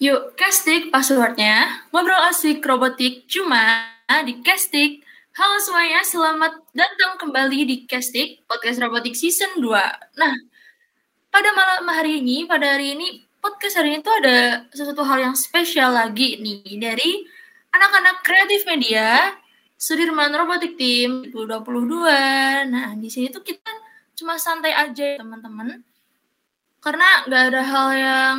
Yuk, 0.00 0.32
casting 0.32 0.88
passwordnya. 0.88 1.84
Ngobrol 1.92 2.32
asik 2.32 2.64
robotik 2.64 3.28
cuma 3.28 3.84
di 4.24 4.40
casting. 4.40 4.96
Halo 5.36 5.60
semuanya, 5.60 6.00
selamat 6.00 6.72
datang 6.72 7.20
kembali 7.20 7.68
di 7.68 7.76
casting 7.84 8.40
podcast 8.48 8.80
robotik 8.80 9.12
season 9.12 9.60
2. 9.60 9.68
Nah, 10.16 10.32
pada 11.28 11.52
malam 11.52 11.84
hari 11.92 12.24
ini, 12.24 12.48
pada 12.48 12.80
hari 12.80 12.96
ini, 12.96 13.28
podcast 13.44 13.76
hari 13.76 13.92
ini 13.92 14.00
tuh 14.00 14.16
ada 14.24 14.64
sesuatu 14.72 15.04
hal 15.04 15.20
yang 15.20 15.36
spesial 15.36 15.92
lagi 15.92 16.40
nih 16.40 16.80
dari 16.80 17.20
anak-anak 17.68 18.24
kreatif 18.24 18.64
media 18.64 19.36
Sudirman 19.76 20.32
Robotik 20.32 20.80
Team 20.80 21.28
2022. 21.28 22.72
Nah, 22.72 22.96
di 22.96 23.12
sini 23.12 23.28
tuh 23.28 23.44
kita 23.44 23.68
cuma 24.16 24.40
santai 24.40 24.72
aja 24.72 25.20
teman-teman 25.20 25.89
karena 26.80 27.28
nggak 27.28 27.42
ada 27.52 27.62
hal 27.62 27.88
yang 27.92 28.38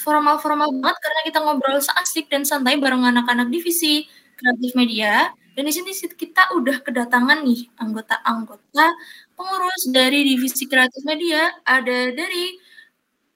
formal-formal 0.00 0.72
banget 0.80 0.96
karena 0.96 1.20
kita 1.28 1.38
ngobrol 1.44 1.76
seasik 1.76 2.32
dan 2.32 2.42
santai 2.48 2.80
bareng 2.80 3.04
anak-anak 3.04 3.52
divisi 3.52 4.08
kreatif 4.40 4.72
media. 4.72 5.28
Dan 5.52 5.68
di 5.68 5.72
sini 5.76 5.92
kita 5.92 6.56
udah 6.56 6.80
kedatangan 6.80 7.44
nih 7.44 7.68
anggota-anggota 7.76 8.96
pengurus 9.36 9.92
dari 9.92 10.24
divisi 10.24 10.64
kreatif 10.64 11.04
media. 11.04 11.52
Ada 11.68 12.16
dari 12.16 12.56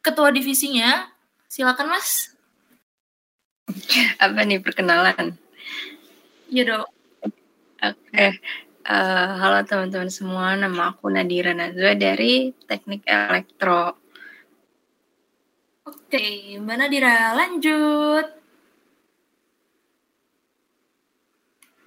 ketua 0.01 0.33
divisinya. 0.33 1.05
Silakan 1.45 1.93
mas. 1.93 2.33
Apa 4.25 4.41
nih 4.49 4.65
perkenalan? 4.65 5.37
Ya 6.49 6.65
dong 6.65 6.89
oke. 7.85 8.01
Okay. 8.09 8.33
uh, 8.89 8.97
eh, 8.97 9.31
halo 9.37 9.61
teman-teman 9.69 10.09
semua. 10.09 10.57
Nama 10.57 10.97
aku 10.97 11.13
Nadira 11.13 11.53
Nazwa 11.53 11.93
dari 11.93 12.57
teknik 12.65 13.05
elektro 13.05 14.06
Oke, 16.07 16.55
Mbak 16.63 16.77
Nadira, 16.79 17.35
lanjut. 17.35 18.27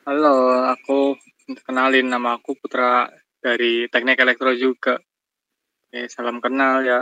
Halo, 0.03 0.59
aku 0.75 1.15
kenalin 1.63 2.11
nama 2.11 2.35
aku 2.35 2.51
Putra 2.59 3.07
dari 3.39 3.87
Teknik 3.87 4.19
Elektro 4.19 4.51
juga. 4.59 4.99
Oke, 5.87 6.11
salam 6.11 6.43
kenal 6.43 6.83
ya. 6.83 6.99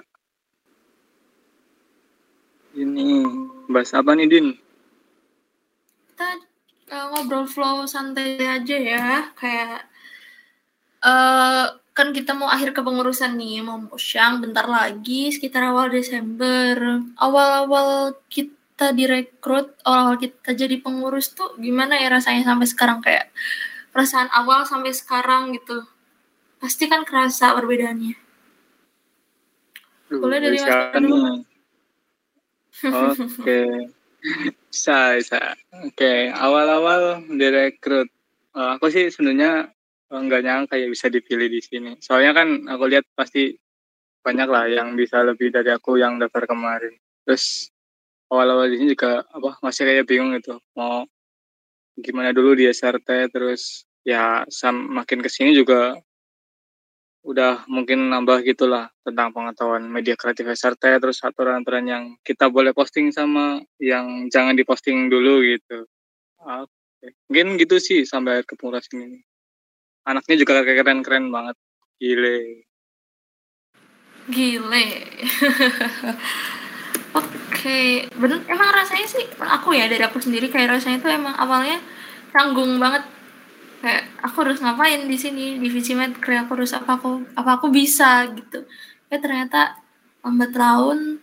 Ini 2.77 3.25
bahas 3.65 3.97
apa 3.97 4.13
nih, 4.13 4.29
Din? 4.29 4.53
Kita 6.13 6.37
uh, 6.93 7.05
ngobrol 7.17 7.49
flow 7.49 7.89
santai 7.89 8.37
aja 8.45 8.77
ya, 8.77 9.33
kayak 9.33 9.89
uh, 11.01 11.81
kan 11.97 12.13
kita 12.13 12.37
mau 12.37 12.45
akhir 12.45 12.77
kepengurusan 12.77 13.33
nih, 13.41 13.65
mau 13.65 13.81
pushang 13.89 14.37
bentar 14.37 14.69
lagi 14.69 15.33
sekitar 15.33 15.73
awal 15.73 15.89
Desember. 15.89 17.01
Awal-awal 17.17 18.13
kita 18.29 18.93
direkrut, 18.93 19.73
awal-awal 19.81 20.21
kita 20.21 20.53
jadi 20.53 20.77
pengurus 20.77 21.33
tuh 21.33 21.57
gimana 21.57 21.97
ya 21.97 22.13
rasanya 22.13 22.45
sampai 22.45 22.69
sekarang 22.69 23.01
kayak 23.01 23.33
perasaan 23.89 24.29
awal 24.29 24.61
sampai 24.69 24.93
sekarang 24.93 25.57
gitu. 25.57 25.89
Pasti 26.61 26.85
kan 26.85 27.01
kerasa 27.01 27.57
perbedaannya. 27.57 28.13
Boleh 30.13 30.37
dari 30.37 30.61
Mas 30.61 30.77
dulu. 31.01 31.17
Oke. 33.41 33.89
bisa, 34.69 35.17
bisa. 35.17 35.57
Oke, 35.81 36.29
awal-awal 36.29 37.25
direkrut. 37.25 38.05
Uh, 38.53 38.77
aku 38.77 38.93
sih 38.93 39.09
sebenarnya 39.09 39.73
nggak 40.11 40.41
nyangka 40.43 40.75
ya 40.79 40.87
bisa 40.87 41.11
dipilih 41.11 41.51
di 41.51 41.61
sini. 41.63 41.91
Soalnya 41.99 42.31
kan 42.35 42.47
aku 42.71 42.83
lihat 42.87 43.05
pasti 43.15 43.55
banyak 44.23 44.47
lah 44.47 44.65
yang 44.67 44.95
bisa 44.95 45.23
lebih 45.23 45.51
dari 45.51 45.71
aku 45.71 45.99
yang 45.99 46.19
daftar 46.19 46.47
kemarin. 46.47 46.95
Terus 47.27 47.71
awal-awal 48.31 48.67
di 48.71 48.75
sini 48.79 48.89
juga 48.95 49.23
apa 49.23 49.59
masih 49.63 49.83
kayak 49.87 50.05
bingung 50.07 50.35
gitu 50.35 50.59
mau 50.75 51.07
gimana 51.97 52.35
dulu 52.35 52.53
di 52.53 52.67
SRT 52.67 53.31
terus 53.31 53.87
ya 54.03 54.43
sam 54.51 54.75
makin 54.91 55.23
ke 55.23 55.29
sini 55.31 55.55
juga 55.55 55.97
udah 57.27 57.67
mungkin 57.67 58.07
nambah 58.07 58.39
gitulah 58.47 58.87
tentang 59.03 59.35
pengetahuan 59.35 59.83
media 59.83 60.15
kreatif 60.15 60.47
SRT 60.47 61.03
terus 61.03 61.19
aturan-aturan 61.23 61.83
yang 61.83 62.03
kita 62.23 62.47
boleh 62.47 62.71
posting 62.71 63.11
sama 63.11 63.59
yang 63.83 64.31
jangan 64.31 64.55
diposting 64.55 65.11
dulu 65.11 65.43
gitu. 65.43 65.83
Oke. 66.39 67.15
Mungkin 67.27 67.59
gitu 67.59 67.83
sih 67.83 68.07
sampai 68.07 68.39
akhir 68.39 68.55
kepengurusan 68.55 69.03
ini 69.03 69.19
anaknya 70.07 70.35
juga 70.39 70.63
keren-keren 70.63 71.27
banget. 71.27 71.55
Gile. 71.99 72.63
Gile. 74.31 74.85
Oke 77.17 77.33
okay. 77.51 77.87
bener 78.13 78.45
emang 78.45 78.69
rasanya 78.69 79.07
sih 79.09 79.25
aku 79.41 79.73
ya 79.73 79.89
dari 79.89 80.05
aku 80.05 80.21
sendiri 80.21 80.53
kayak 80.53 80.77
rasanya 80.77 81.01
tuh 81.01 81.11
emang 81.11 81.35
awalnya 81.35 81.83
tanggung 82.31 82.79
banget. 82.79 83.03
Kayak 83.83 84.03
aku 84.23 84.47
harus 84.47 84.63
ngapain 84.63 85.03
di 85.05 85.17
sini? 85.19 85.59
Divisi 85.59 85.91
kayak 85.93 86.47
aku 86.47 86.55
harus 86.55 86.71
apa 86.71 86.95
aku 86.95 87.27
apa 87.35 87.59
aku 87.59 87.67
bisa 87.73 88.31
gitu. 88.31 88.63
Ya 89.11 89.19
ternyata 89.19 89.83
lambat 90.23 90.55
laun 90.55 91.19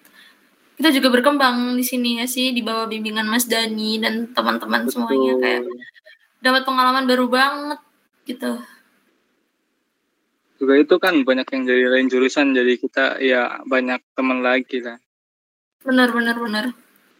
kita 0.74 0.90
juga 0.90 1.08
berkembang 1.14 1.78
di 1.78 1.86
sini 1.86 2.18
ya 2.18 2.26
sih 2.26 2.50
di 2.50 2.66
bawah 2.66 2.90
bimbingan 2.90 3.30
Mas 3.30 3.46
Dani 3.46 4.02
dan 4.02 4.34
teman-teman 4.34 4.90
semuanya 4.90 5.38
kayak 5.38 5.62
dapat 6.42 6.66
pengalaman 6.66 7.06
baru 7.06 7.30
banget 7.30 7.78
gitu 8.26 8.58
juga 10.64 10.80
itu 10.80 10.96
kan 10.96 11.20
banyak 11.20 11.44
yang 11.44 11.62
jadi 11.68 11.84
lain 11.92 12.08
jurusan 12.08 12.56
jadi 12.56 12.80
kita 12.80 13.20
ya 13.20 13.60
banyak 13.68 14.00
teman 14.16 14.40
lagi 14.40 14.80
lah. 14.80 14.96
Benar 15.84 16.08
benar 16.16 16.40
benar. 16.40 16.64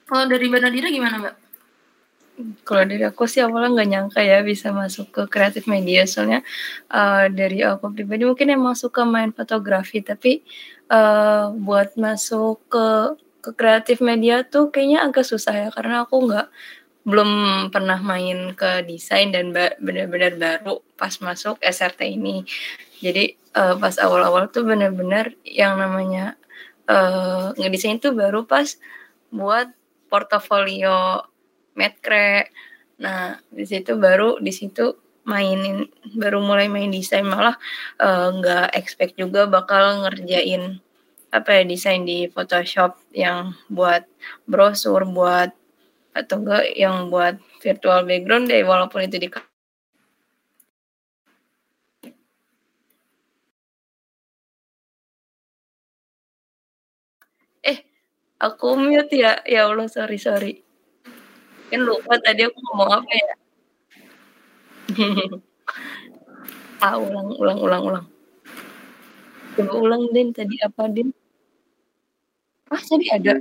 Kalau 0.09 0.25
dari 0.25 0.49
mbak 0.49 0.65
Nadira 0.65 0.89
gimana 0.89 1.21
mbak? 1.21 1.37
Kalau 2.65 2.83
dari 2.89 3.05
aku 3.05 3.29
sih 3.29 3.45
awalnya 3.45 3.77
nggak 3.79 3.91
nyangka 3.93 4.21
ya 4.25 4.41
bisa 4.41 4.73
masuk 4.73 5.13
ke 5.13 5.23
kreatif 5.29 5.69
media. 5.69 6.09
Soalnya 6.09 6.41
uh, 6.89 7.29
dari 7.29 7.61
aku 7.61 7.93
pribadi 7.93 8.25
mungkin 8.25 8.49
emang 8.49 8.75
suka 8.75 9.05
main 9.05 9.31
fotografi 9.37 10.01
tapi 10.01 10.41
uh, 10.89 11.53
buat 11.53 11.95
masuk 12.01 12.65
ke 12.73 12.89
ke 13.45 13.51
kreatif 13.53 14.01
media 14.01 14.41
tuh 14.41 14.73
kayaknya 14.73 15.05
agak 15.05 15.29
susah 15.29 15.53
ya 15.53 15.69
karena 15.69 16.09
aku 16.09 16.17
nggak 16.25 16.49
belum 17.05 17.31
pernah 17.69 18.01
main 18.01 18.57
ke 18.57 18.81
desain 18.89 19.29
dan 19.29 19.53
benar-benar 19.53 20.41
baru 20.41 20.81
pas 20.97 21.13
masuk 21.21 21.61
SRT 21.61 22.17
ini 22.17 22.49
jadi 23.05 23.37
uh, 23.53 23.77
pas 23.77 23.93
awal-awal 24.01 24.49
tuh 24.49 24.65
bener-bener 24.65 25.37
yang 25.45 25.77
namanya 25.77 26.41
uh, 26.89 27.53
ngedesain 27.61 28.01
tuh 28.01 28.17
baru 28.17 28.49
pas 28.49 28.81
buat 29.29 29.69
portofolio 30.09 31.21
Medcre. 31.77 32.49
Nah, 33.03 33.43
di 33.51 33.67
situ 33.67 33.99
baru 33.99 34.39
di 34.39 34.55
situ 34.55 34.95
mainin 35.27 35.89
baru 36.15 36.39
mulai 36.39 36.69
main 36.69 36.93
desain 36.93 37.25
malah 37.25 37.57
eh, 37.97 38.29
nggak 38.29 38.69
uh, 38.71 38.77
expect 38.77 39.17
juga 39.17 39.49
bakal 39.49 40.05
ngerjain 40.05 40.85
apa 41.33 41.51
ya 41.51 41.63
desain 41.65 42.05
di 42.05 42.29
Photoshop 42.29 43.01
yang 43.11 43.57
buat 43.73 44.05
brosur 44.45 45.09
buat 45.09 45.51
atau 46.15 46.37
enggak 46.45 46.65
yang 46.77 47.09
buat 47.09 47.41
virtual 47.59 48.07
background 48.07 48.53
deh 48.53 48.63
walaupun 48.63 49.09
itu 49.09 49.17
di 49.19 49.29
Aku 58.45 58.77
mute 58.77 59.17
ya. 59.17 59.41
Ya 59.49 59.65
Allah, 59.65 59.89
sorry 59.89 60.21
sorry. 60.21 60.61
Kan 61.73 61.81
lupa 61.81 62.21
tadi 62.21 62.45
aku 62.45 62.59
ngomong 62.61 62.91
apa 62.93 63.13
ya. 63.17 63.35
ah, 66.85 67.01
ulang 67.01 67.29
ulang 67.41 67.59
ulang 67.65 67.83
ulang. 67.89 68.07
Coba 69.55 69.75
ulang, 69.79 70.11
Din, 70.11 70.35
tadi 70.35 70.59
apa, 70.61 70.91
Din? 70.91 71.15
Ah, 72.69 72.83
tadi 72.83 73.07
ada? 73.07 73.39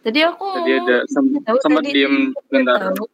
Tadi 0.00 0.20
aku 0.24 0.46
Tadi 0.60 0.72
ada 0.76 0.96
sempat 1.60 1.84
diem 1.88 2.30
bentar. 2.48 2.92
Tahu. 2.92 3.04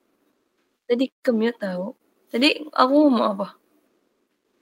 Tadi 0.86 1.04
ke-mute 1.22 1.58
tahu. 1.58 1.94
Tadi 2.28 2.66
aku 2.74 2.94
ngomong 2.94 3.24
apa? 3.24 3.48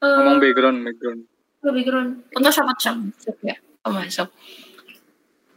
Ngomong 0.05 0.39
background, 0.41 0.79
background. 0.85 1.21
Oh, 1.65 1.73
background. 1.73 2.11
Photoshop, 2.37 2.65
Photoshop. 2.69 2.97
Masuk 3.01 3.37
ya? 3.41 3.57
Oh, 3.85 3.93
masuk. 3.93 4.29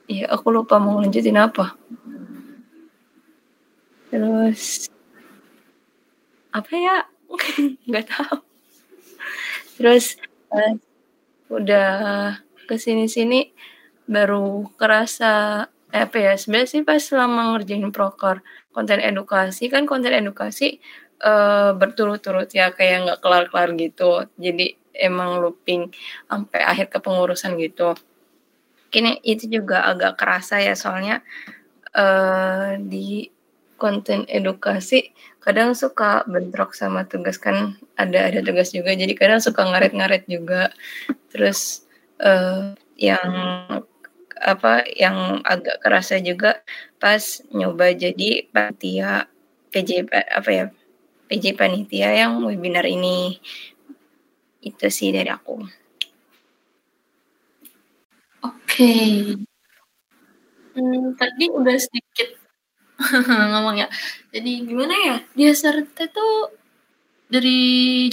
Iya, 0.07 0.31
aku 0.31 0.48
lupa 0.56 0.80
mau 0.80 1.04
lanjutin 1.04 1.36
apa. 1.36 1.75
Terus 4.07 4.88
apa 6.56 6.71
ya? 6.74 6.98
Nggak 7.88 8.06
tahu. 8.07 8.38
Terus 9.75 10.15
uh, 10.56 10.74
udah 11.51 11.92
ke 12.68 12.75
sini-sini 12.80 13.51
baru 14.07 14.71
kerasa 14.80 15.68
eh, 15.92 16.04
apa 16.07 16.18
ya 16.19 16.33
sebenarnya 16.39 16.68
sih 16.71 16.81
pas 16.88 17.00
selama 17.04 17.56
ngerjain 17.56 17.92
proker 17.92 18.44
konten 18.71 19.00
edukasi 19.04 19.68
kan 19.71 19.83
konten 19.88 20.12
edukasi 20.15 20.80
uh, 21.24 21.75
berturut-turut 21.75 22.48
ya 22.51 22.71
kayak 22.75 23.07
nggak 23.07 23.19
kelar-kelar 23.24 23.75
gitu 23.75 24.27
jadi 24.39 24.75
emang 24.95 25.44
looping 25.44 25.92
sampai 26.27 26.62
akhir 26.63 26.88
kepengurusan 26.92 27.56
gitu 27.59 27.95
kini 28.89 29.19
itu 29.24 29.48
juga 29.48 29.84
agak 29.88 30.19
kerasa 30.19 30.63
ya 30.63 30.74
soalnya 30.74 31.24
uh, 31.95 32.80
di 32.80 33.30
konten 33.78 34.25
edukasi 34.25 35.13
kadang 35.44 35.78
suka 35.78 36.25
bentrok 36.28 36.74
sama 36.74 37.06
tugas 37.07 37.38
kan 37.39 37.78
ada 37.95 38.28
ada 38.28 38.44
tugas 38.44 38.74
juga 38.74 38.92
jadi 38.92 39.13
kadang 39.13 39.39
suka 39.39 39.63
ngaret-ngaret 39.63 40.25
juga 40.28 40.74
terus 41.31 41.86
uh, 42.19 42.74
yang 42.98 43.31
apa 44.38 44.86
yang 44.94 45.42
agak 45.45 45.81
kerasa 45.81 46.22
juga 46.22 46.62
pas 47.01 47.42
nyoba 47.54 47.94
jadi 47.94 48.45
panitia 48.50 49.25
PJ 49.74 50.10
apa 50.13 50.50
ya 50.50 50.66
PJ 51.28 51.60
panitia 51.60 52.16
yang 52.16 52.40
webinar 52.45 52.88
ini 52.88 53.38
itu 54.63 54.88
sih 54.92 55.12
dari 55.12 55.28
aku. 55.31 55.63
Okay. 58.77 59.33
Hmm, 60.77 61.18
tadi 61.18 61.50
udah 61.50 61.74
sedikit 61.81 62.29
ngomong 63.51 63.81
ya. 63.81 63.88
Jadi 64.29 64.51
gimana 64.69 64.94
ya? 64.94 65.15
Dia 65.33 65.51
serta 65.57 66.06
tuh 66.13 66.53
dari 67.27 67.57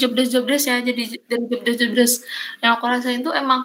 jobdesk 0.00 0.30
jobdesk 0.34 0.66
ya, 0.72 0.78
jadi 0.80 1.02
dari 1.28 1.44
jobdesk 1.52 1.78
jobdesk 1.84 2.16
yang 2.64 2.72
aku 2.78 2.84
rasain 2.88 3.20
tuh 3.20 3.36
emang 3.36 3.62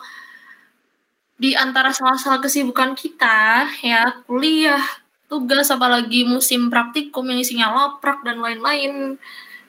di 1.40 1.56
antara 1.56 1.96
salah-salah 1.96 2.44
kesibukan 2.44 2.92
kita 3.00 3.64
ya 3.80 4.20
kuliah 4.28 4.84
tugas 5.32 5.72
apalagi 5.72 6.28
musim 6.28 6.68
praktikum 6.68 7.24
yang 7.32 7.40
isinya 7.40 7.68
laprak 7.72 8.20
dan 8.28 8.44
lain-lain 8.44 9.16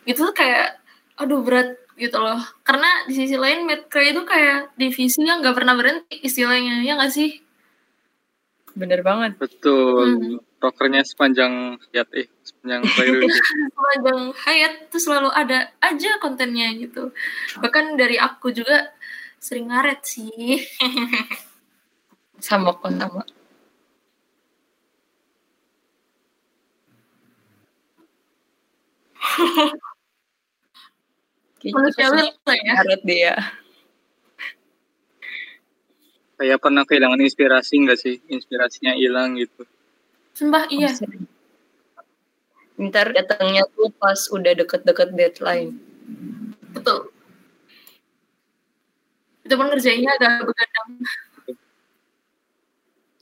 gitu 0.08 0.30
tuh 0.30 0.34
kayak 0.34 0.82
aduh 1.20 1.40
berat 1.46 1.78
gitu 2.00 2.16
loh. 2.16 2.40
Karena 2.64 3.04
di 3.04 3.12
sisi 3.12 3.36
lain 3.36 3.68
medcre 3.68 4.00
itu 4.08 4.24
kayak 4.24 4.72
divisi 4.80 5.20
yang 5.20 5.44
nggak 5.44 5.56
pernah 5.56 5.76
berhenti 5.76 6.16
istilahnya 6.24 6.80
ya 6.80 6.96
nggak 6.96 7.12
sih? 7.12 7.36
Bener 8.72 9.04
banget. 9.04 9.36
Betul. 9.36 10.08
Hmm. 10.08 10.40
prokernya 10.60 11.00
sepanjang 11.08 11.80
hayat 11.88 12.08
eh 12.12 12.28
sepanjang 12.44 12.84
sepanjang 13.72 14.20
hayat 14.44 14.92
tuh 14.92 15.00
selalu 15.00 15.32
ada 15.32 15.72
aja 15.80 16.20
kontennya 16.20 16.68
gitu. 16.76 17.16
Bahkan 17.64 17.96
dari 17.96 18.20
aku 18.20 18.52
juga 18.52 18.92
sering 19.40 19.72
ngaret 19.72 20.04
sih. 20.04 20.60
Sama 22.40 22.72
kon 22.80 22.96
sama 22.96 23.20
Manusiawi 31.68 32.32
lah 32.32 32.56
ya. 32.56 32.72
Harus 32.80 33.00
dia. 33.04 33.34
Kayak 36.40 36.58
pernah 36.64 36.88
kehilangan 36.88 37.20
inspirasi 37.20 37.84
nggak 37.84 38.00
sih? 38.00 38.16
Inspirasinya 38.32 38.96
hilang 38.96 39.36
gitu. 39.36 39.68
Sumpah 40.32 40.64
iya. 40.72 40.88
Ntar 42.80 43.12
datangnya 43.12 43.68
tuh 43.76 43.92
pas 43.92 44.16
udah 44.32 44.56
deket-deket 44.56 45.12
deadline. 45.12 45.76
Betul. 46.72 47.12
Itu 49.44 49.54
pun 49.60 49.68
ngerjainnya 49.68 50.16
agak 50.16 50.48
begadang. 50.48 50.88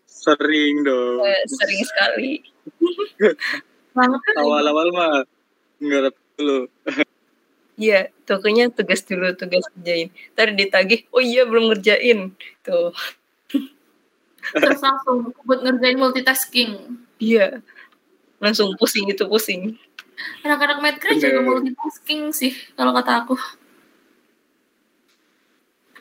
Sering 0.07 0.75
dong. 0.87 1.19
Eh, 1.27 1.43
sering 1.51 1.83
sekali. 1.83 2.31
Awal-awal 4.39 4.95
mah 4.95 5.27
nggak 5.83 6.15
dulu. 6.39 6.71
Iya, 7.79 8.11
tokonya 8.27 8.75
tugas 8.75 9.07
dulu, 9.07 9.39
tugas 9.39 9.63
kerjain. 9.71 10.11
Ntar 10.35 10.51
ditagih, 10.59 11.07
oh 11.15 11.23
iya 11.23 11.47
belum 11.47 11.71
ngerjain. 11.71 12.35
Tuh. 12.67 12.91
Terus 14.67 14.83
langsung 14.83 15.31
buat 15.47 15.63
ngerjain 15.63 15.95
multitasking. 15.95 16.99
Iya. 17.23 17.63
Langsung 18.43 18.75
pusing 18.75 19.07
itu 19.07 19.23
pusing. 19.31 19.79
Anak-anak 20.43 20.83
medcre 20.83 21.15
juga 21.15 21.39
multitasking 21.39 22.35
sih, 22.35 22.51
kalau 22.75 22.91
kata 22.91 23.23
aku. 23.23 23.39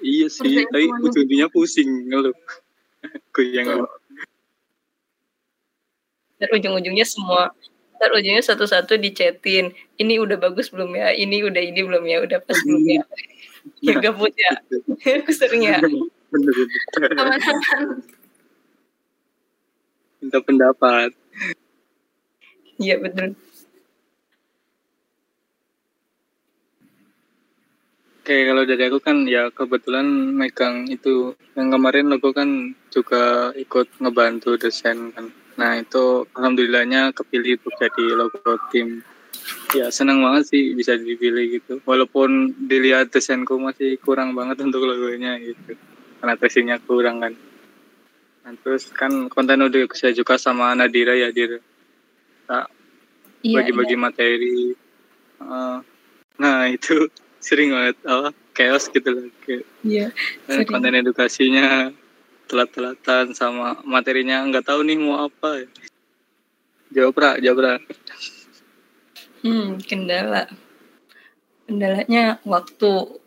Iya 0.02 0.34
sih, 0.34 0.66
tapi 0.66 0.90
ujungnya 0.90 1.46
pusing 1.54 2.10
ngeluh. 2.10 2.34
yang 3.54 3.86
Dan 6.42 6.50
ujung-ujungnya 6.54 7.06
semua 7.06 7.54
ntar 7.98 8.14
ujungnya 8.14 8.46
satu-satu 8.46 9.02
dicetin 9.02 9.74
ini 9.98 10.22
udah 10.22 10.38
bagus 10.38 10.70
belum 10.70 10.94
ya? 10.94 11.12
Ini 11.18 11.50
udah 11.50 11.62
ini 11.62 11.82
belum 11.82 12.06
ya? 12.06 12.18
Udah 12.22 12.40
pas 12.46 12.58
belum 12.62 12.84
ya? 12.86 13.04
Ya 13.84 14.00
gabut 14.00 14.32
ya 14.32 14.54
aku 15.20 15.32
sering 15.34 15.66
ya. 15.66 15.82
Minta 20.22 20.40
pendapat. 20.46 21.12
Iya 22.78 23.02
betul 23.02 23.34
Oke, 28.28 28.44
kalau 28.44 28.68
dari 28.68 28.84
aku 28.92 29.00
kan 29.00 29.24
ya 29.24 29.48
kebetulan 29.56 30.04
megang 30.36 30.84
itu. 30.92 31.32
Yang 31.56 31.68
kemarin 31.80 32.12
logo 32.12 32.36
kan 32.36 32.76
juga 32.92 33.56
ikut 33.56 33.88
ngebantu 34.04 34.60
desain 34.60 35.16
kan. 35.16 35.32
Nah 35.58 35.82
itu 35.82 36.30
alhamdulillahnya 36.38 37.12
kepilih 37.18 37.58
untuk 37.60 37.74
jadi 37.82 38.04
logo 38.14 38.54
tim. 38.70 39.02
Ya 39.74 39.90
senang 39.90 40.22
banget 40.22 40.54
sih 40.54 40.78
bisa 40.78 40.94
dipilih 40.96 41.60
gitu. 41.60 41.82
Walaupun 41.84 42.54
dilihat 42.70 43.10
desainku 43.10 43.58
masih 43.58 43.98
kurang 44.00 44.38
banget 44.38 44.62
untuk 44.66 44.86
logonya 44.86 45.42
gitu. 45.42 45.74
Karena 46.22 46.34
testingnya 46.38 46.78
kurang 46.82 47.22
kan. 47.22 47.34
Nah, 48.48 48.56
terus 48.64 48.88
kan 48.96 49.28
konten 49.28 49.60
udah 49.60 49.92
saya 49.92 50.16
juga 50.16 50.40
sama 50.40 50.72
Nadira 50.72 51.12
ya 51.18 51.34
Dir. 51.36 51.60
Nah, 52.48 52.66
bagi-bagi 53.44 53.96
iya. 53.98 54.02
materi. 54.02 54.60
Uh, 55.38 55.84
nah 56.38 56.70
itu 56.70 57.10
sering 57.48 57.74
banget 57.74 57.98
apa 58.10 58.34
chaos 58.58 58.90
gitu 58.90 59.06
loh 59.14 59.30
kayak 59.46 59.64
iya, 59.86 60.10
konten 60.66 60.98
edukasinya 60.98 61.94
telat-telatan 62.48 63.36
sama 63.36 63.84
materinya. 63.84 64.42
Nggak 64.48 64.72
tahu 64.72 64.88
nih 64.88 64.98
mau 64.98 65.28
apa 65.28 65.68
jawab 66.88 67.14
pra 67.14 67.36
jawab 67.44 67.58
pra 67.60 67.74
hmm 69.44 69.84
kendala. 69.86 70.48
Kendalanya 71.68 72.40
waktu. 72.48 73.22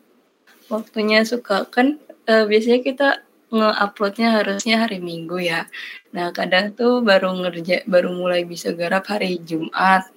Waktunya 0.67 1.21
suka. 1.27 1.67
Kan 1.69 1.99
uh, 2.25 2.47
biasanya 2.47 2.79
kita 2.81 3.09
nge-uploadnya 3.51 4.39
harusnya 4.39 4.87
hari 4.87 5.03
Minggu 5.03 5.43
ya. 5.43 5.67
Nah 6.15 6.31
kadang 6.31 6.71
tuh 6.71 7.03
baru 7.03 7.35
ngerja 7.35 7.83
baru 7.83 8.15
mulai 8.15 8.47
bisa 8.47 8.71
garap 8.71 9.11
hari 9.11 9.37
Jumat. 9.43 10.07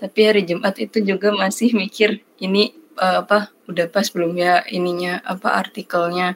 Tapi 0.00 0.20
hari 0.26 0.42
Jumat 0.48 0.74
itu 0.80 1.04
juga 1.04 1.30
masih 1.30 1.76
mikir 1.76 2.24
ini 2.40 2.74
uh, 2.98 3.22
apa 3.22 3.52
udah 3.68 3.86
pas 3.92 4.08
belum 4.08 4.34
ya 4.36 4.64
ininya 4.68 5.20
apa 5.22 5.54
artikelnya 5.54 6.34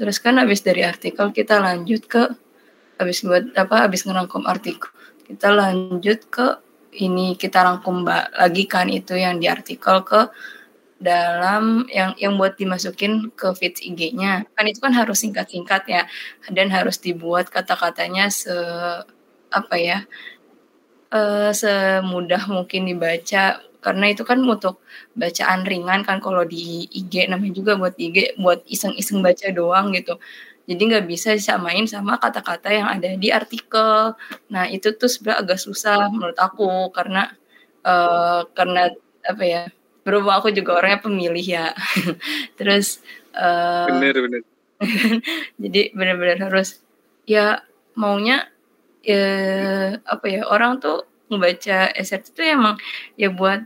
terus 0.00 0.16
kan 0.16 0.40
habis 0.40 0.64
dari 0.64 0.80
artikel 0.80 1.28
kita 1.28 1.60
lanjut 1.60 2.08
ke 2.08 2.24
habis 2.96 3.20
buat 3.20 3.52
apa 3.52 3.84
habis 3.84 4.08
ngerangkum 4.08 4.48
artikel. 4.48 4.88
Kita 5.28 5.52
lanjut 5.52 6.32
ke 6.32 6.46
ini 6.96 7.36
kita 7.36 7.62
rangkum 7.62 8.02
lagi 8.08 8.64
kan 8.66 8.88
itu 8.88 9.14
yang 9.14 9.38
di 9.38 9.46
artikel 9.46 10.02
ke 10.02 10.26
dalam 11.00 11.88
yang 11.88 12.12
yang 12.20 12.36
buat 12.36 12.60
dimasukin 12.60 13.32
ke 13.32 13.56
feed 13.56 13.80
IG-nya 13.80 14.44
kan 14.52 14.64
itu 14.68 14.84
kan 14.84 14.92
harus 14.92 15.24
singkat-singkat 15.24 15.88
ya 15.88 16.02
dan 16.52 16.68
harus 16.68 17.00
dibuat 17.00 17.48
kata-katanya 17.48 18.28
se 18.28 18.52
apa 19.48 19.76
ya 19.80 20.04
uh, 21.08 21.50
semudah 21.56 22.44
mungkin 22.52 22.92
dibaca 22.92 23.64
karena 23.80 24.12
itu 24.12 24.22
kan 24.28 24.38
untuk 24.44 24.84
bacaan 25.16 25.64
ringan 25.64 26.04
kan 26.04 26.20
kalau 26.20 26.44
di 26.44 26.84
IG 26.92 27.28
namanya 27.32 27.54
juga 27.56 27.72
buat 27.80 27.96
IG 27.96 28.36
buat 28.36 28.60
iseng-iseng 28.68 29.24
baca 29.24 29.48
doang 29.50 29.92
gitu. 29.96 30.20
Jadi 30.68 30.80
nggak 30.86 31.06
bisa 31.10 31.34
disamain 31.34 31.82
sama 31.88 32.20
kata-kata 32.20 32.70
yang 32.70 32.86
ada 32.86 33.16
di 33.16 33.32
artikel. 33.32 34.14
Nah 34.52 34.64
itu 34.70 34.94
tuh 34.94 35.10
sebenarnya 35.10 35.42
agak 35.42 35.58
susah 35.58 36.06
menurut 36.12 36.38
aku 36.38 36.92
karena 36.94 37.32
uh, 37.82 38.46
karena 38.54 38.92
apa 39.26 39.42
ya 39.42 39.62
berhubung 40.06 40.32
aku 40.32 40.54
juga 40.54 40.78
orangnya 40.78 41.02
pemilih 41.02 41.42
ya. 41.42 41.66
Terus 42.60 43.02
uh, 43.34 43.88
bener 43.90 44.14
bener. 44.14 44.42
jadi 45.62 45.92
benar-benar 45.92 46.38
harus 46.48 46.80
ya 47.28 47.64
maunya 47.96 48.48
ya 49.00 49.24
apa 50.04 50.26
ya 50.28 50.44
orang 50.48 50.80
tuh 50.80 51.09
ngebaca 51.30 51.94
SRT 51.94 52.26
itu 52.34 52.42
emang 52.42 52.76
ya 53.14 53.30
buat 53.30 53.62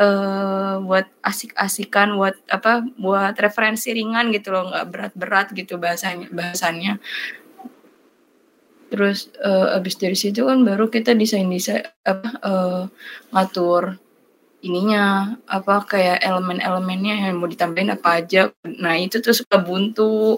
uh, 0.00 0.80
buat 0.80 1.06
asik-asikan, 1.20 2.16
buat 2.16 2.36
apa, 2.48 2.82
buat 2.96 3.36
referensi 3.36 3.92
ringan 3.92 4.32
gitu 4.32 4.50
loh, 4.54 4.72
nggak 4.72 4.86
berat-berat 4.88 5.46
gitu 5.52 5.76
bahasanya 5.76 6.26
bahasannya. 6.32 6.96
Terus 8.92 9.32
uh, 9.40 9.76
abis 9.76 9.96
dari 9.96 10.16
situ 10.16 10.44
kan 10.44 10.60
baru 10.68 10.92
kita 10.92 11.16
desain-desain 11.16 11.88
apa 12.04 12.28
uh, 12.44 12.82
ngatur 13.32 13.96
ininya 14.62 15.36
apa 15.48 15.82
kayak 15.88 16.22
elemen-elemennya 16.22 17.26
yang 17.28 17.40
mau 17.40 17.48
ditambahin 17.48 17.96
apa 17.96 18.22
aja. 18.22 18.52
Nah 18.62 18.94
itu 19.00 19.18
tuh 19.24 19.34
suka 19.34 19.58
buntu. 19.58 20.36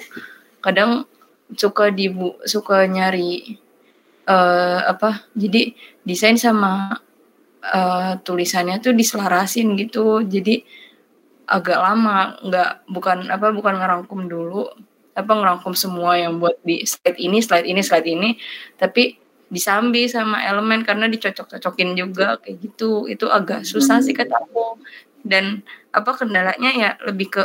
Kadang 0.62 1.04
suka 1.52 1.92
dibu 1.92 2.40
suka 2.48 2.88
nyari 2.88 3.60
uh, 4.28 4.80
apa 4.88 5.28
jadi 5.36 5.72
desain 6.04 6.36
sama 6.36 7.00
uh, 7.64 8.12
tulisannya 8.20 8.80
tuh 8.80 8.92
diselarasin 8.92 9.76
gitu. 9.80 10.24
Jadi 10.24 10.64
agak 11.44 11.78
lama 11.78 12.40
nggak 12.40 12.88
bukan 12.88 13.28
apa 13.28 13.52
bukan 13.52 13.74
ngerangkum 13.76 14.20
dulu 14.28 14.64
apa 15.14 15.30
ngerangkum 15.30 15.76
semua 15.76 16.18
yang 16.18 16.40
buat 16.40 16.58
di 16.64 16.82
slide 16.82 17.20
ini 17.20 17.38
slide 17.40 17.68
ini 17.68 17.80
slide 17.84 18.08
ini. 18.08 18.30
Tapi 18.76 19.20
disambi 19.52 20.10
sama 20.10 20.42
elemen 20.42 20.82
karena 20.82 21.06
dicocok-cocokin 21.06 21.94
juga 21.94 22.40
kayak 22.42 22.58
gitu. 22.60 23.06
Itu 23.06 23.30
agak 23.30 23.62
susah 23.62 24.02
sih 24.02 24.16
kata 24.16 24.42
aku 24.42 24.82
dan 25.24 25.62
apa 25.94 26.10
kendalanya 26.18 26.70
ya 26.74 26.90
lebih 27.06 27.30
ke 27.30 27.42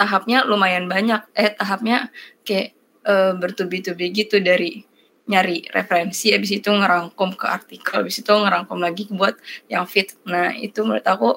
tahapnya 0.00 0.48
lumayan 0.48 0.88
banyak. 0.88 1.20
Eh 1.36 1.52
tahapnya 1.54 2.08
kayak 2.42 2.72
e, 3.04 3.14
bertubi-tubi 3.36 4.10
gitu 4.10 4.40
dari 4.40 4.82
nyari 5.24 5.64
referensi 5.72 6.36
habis 6.36 6.52
itu 6.52 6.68
ngerangkum 6.68 7.32
ke 7.32 7.46
artikel 7.48 8.04
habis 8.04 8.20
itu 8.20 8.28
ngerangkum 8.28 8.76
lagi 8.76 9.08
buat 9.08 9.36
yang 9.72 9.88
fit 9.88 10.12
nah 10.28 10.52
itu 10.52 10.84
menurut 10.84 11.06
aku 11.06 11.30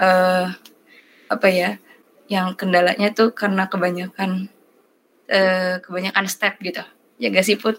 eh 0.00 0.50
apa 1.30 1.46
ya 1.46 1.78
yang 2.26 2.58
kendalanya 2.58 3.14
tuh 3.14 3.30
karena 3.30 3.70
kebanyakan 3.70 4.50
eh, 5.30 5.78
kebanyakan 5.78 6.26
step 6.26 6.58
gitu 6.58 6.82
ya 7.22 7.30
gak 7.30 7.46
sih 7.46 7.58
put 7.58 7.78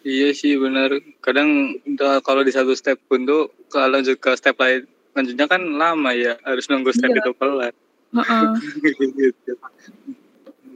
Iya 0.00 0.32
sih 0.32 0.56
benar. 0.56 0.96
Kadang 1.20 1.76
kalau 2.24 2.40
di 2.40 2.48
satu 2.48 2.72
step 2.72 2.96
pun 3.04 3.28
tuh 3.28 3.52
kalau 3.68 4.00
lanjut 4.00 4.16
ke 4.16 4.32
step 4.32 4.56
lain 4.56 4.88
lanjutnya 5.12 5.44
kan 5.44 5.60
lama 5.60 6.16
ya 6.16 6.40
harus 6.40 6.72
nunggu 6.72 6.88
step 6.94 7.12
iya. 7.12 7.20
itu 7.20 7.30
gitu. 9.12 9.52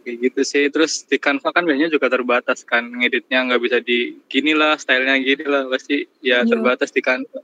Kayak 0.04 0.18
gitu 0.20 0.40
sih. 0.44 0.64
Terus 0.68 1.08
di 1.08 1.16
Canva 1.16 1.48
kan 1.50 1.64
biasanya 1.64 1.88
juga 1.88 2.12
terbatas 2.12 2.60
kan 2.68 2.84
ngeditnya 2.84 3.48
nggak 3.48 3.62
bisa 3.64 3.80
di 3.80 4.20
gini 4.28 4.52
lah 4.52 4.76
stylenya 4.76 5.16
gini 5.24 5.44
lah 5.48 5.64
pasti 5.72 6.04
ya 6.20 6.44
iya. 6.44 6.48
terbatas 6.48 6.92
di 6.92 7.00
Canva. 7.00 7.40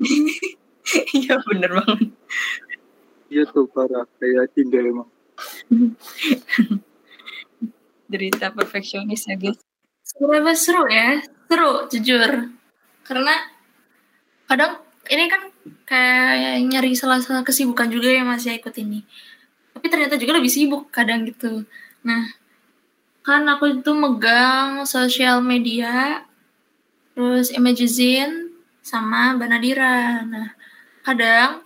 Iya 1.10 1.42
bener 1.42 1.82
banget. 1.82 2.14
Iya 3.26 3.42
tuh 3.50 3.66
parah 3.66 4.06
kayak 4.22 4.54
cinta 4.54 4.78
emang. 4.78 5.10
Derita 8.10 8.54
perfeksionis 8.54 9.26
ya 9.26 9.34
guys. 9.34 9.58
Seberapa 10.06 10.54
seru 10.54 10.86
ya? 10.86 11.18
Seru, 11.50 11.90
jujur. 11.90 12.54
Karena 13.02 13.34
kadang 14.46 14.78
ini 15.10 15.26
kan 15.26 15.42
kayak 15.86 16.62
nyari 16.70 16.94
salah-salah 16.94 17.42
kesibukan 17.42 17.90
juga 17.90 18.14
ya 18.14 18.22
masih 18.22 18.62
ikut 18.62 18.74
ini. 18.78 19.02
Tapi 19.86 20.02
ternyata 20.02 20.18
juga 20.18 20.42
lebih 20.42 20.50
sibuk 20.50 20.90
kadang 20.90 21.22
gitu. 21.30 21.62
Nah, 22.02 22.26
kan 23.22 23.46
aku 23.46 23.78
itu 23.78 23.94
megang 23.94 24.82
sosial 24.82 25.38
media, 25.38 26.26
terus 27.14 27.54
Imagazine, 27.54 28.50
sama 28.82 29.38
Banadira. 29.38 30.26
Nah, 30.26 30.58
kadang 31.06 31.62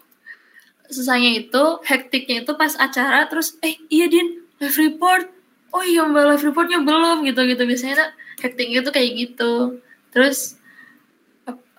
susahnya 0.92 1.32
itu, 1.32 1.80
hektiknya 1.80 2.44
itu 2.44 2.52
pas 2.60 2.76
acara, 2.76 3.24
terus 3.24 3.56
eh 3.64 3.80
iya 3.88 4.04
Din, 4.04 4.44
live 4.60 4.76
report, 4.76 5.32
oh 5.72 5.80
iya 5.80 6.04
mbak 6.04 6.36
live 6.36 6.44
reportnya 6.52 6.84
belum 6.84 7.24
gitu 7.24 7.40
gitu. 7.48 7.64
Biasanya 7.64 8.12
hektik 8.36 8.68
itu 8.68 8.90
kayak 8.92 9.16
gitu. 9.16 9.80
Terus 10.12 10.60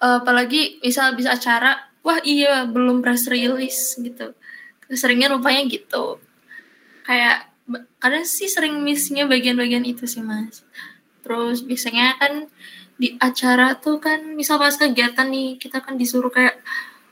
apalagi 0.02 0.82
misal 0.82 1.14
bisa 1.14 1.38
acara 1.38 1.86
wah 2.02 2.18
iya 2.26 2.66
belum 2.66 3.06
press 3.06 3.30
release 3.30 3.94
gitu. 4.02 4.34
Seringnya 4.90 5.38
rupanya 5.38 5.70
gitu 5.70 6.18
kayak 7.04 7.50
kadang 8.02 8.26
sih 8.28 8.50
sering 8.52 8.82
missnya 8.84 9.30
bagian-bagian 9.30 9.86
itu 9.86 10.04
sih 10.10 10.22
mas 10.26 10.66
terus 11.22 11.62
biasanya 11.64 12.18
kan 12.18 12.50
di 12.98 13.18
acara 13.18 13.78
tuh 13.78 13.98
kan 13.98 14.36
misal 14.38 14.62
pas 14.62 14.74
kegiatan 14.76 15.26
nih 15.30 15.58
kita 15.58 15.82
kan 15.82 15.98
disuruh 15.98 16.30
kayak 16.30 16.62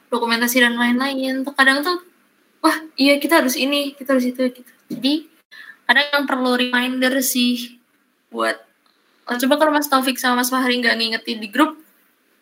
dokumentasi 0.09 0.61
dan 0.61 0.77
lain-lain 0.77 1.45
tuh 1.45 1.53
kadang 1.53 1.81
tuh 1.85 2.01
wah 2.61 2.77
iya 2.97 3.17
kita 3.17 3.41
harus 3.41 3.55
ini 3.55 3.93
kita 3.93 4.17
harus 4.17 4.29
itu 4.29 4.41
gitu 4.49 4.73
jadi 4.89 5.25
kadang 5.89 6.05
yang 6.13 6.25
perlu 6.29 6.57
reminder 6.57 7.13
sih 7.21 7.79
buat 8.29 8.69
Oh, 9.29 9.37
coba 9.37 9.61
kalau 9.61 9.69
Mas 9.69 9.85
Taufik 9.85 10.17
sama 10.17 10.41
Mas 10.41 10.49
Fahri 10.49 10.81
nggak 10.81 10.97
ngingetin 10.97 11.37
di 11.37 11.53
grup, 11.53 11.77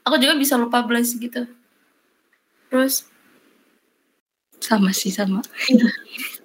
aku 0.07 0.15
juga 0.23 0.39
bisa 0.39 0.55
lupa 0.55 0.79
blast 0.87 1.19
gitu. 1.19 1.43
Terus 2.71 3.03
sama 4.63 4.95
sih 4.95 5.11
sama. 5.11 5.43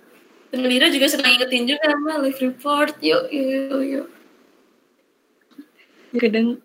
Penelira 0.53 0.93
juga 0.93 1.09
suka 1.09 1.25
ngingetin 1.25 1.65
juga 1.65 1.89
sama 1.89 2.21
live 2.21 2.41
report, 2.45 3.01
yuk 3.01 3.25
yuk 3.33 3.81
yuk. 3.89 4.07
Kadang 6.21 6.61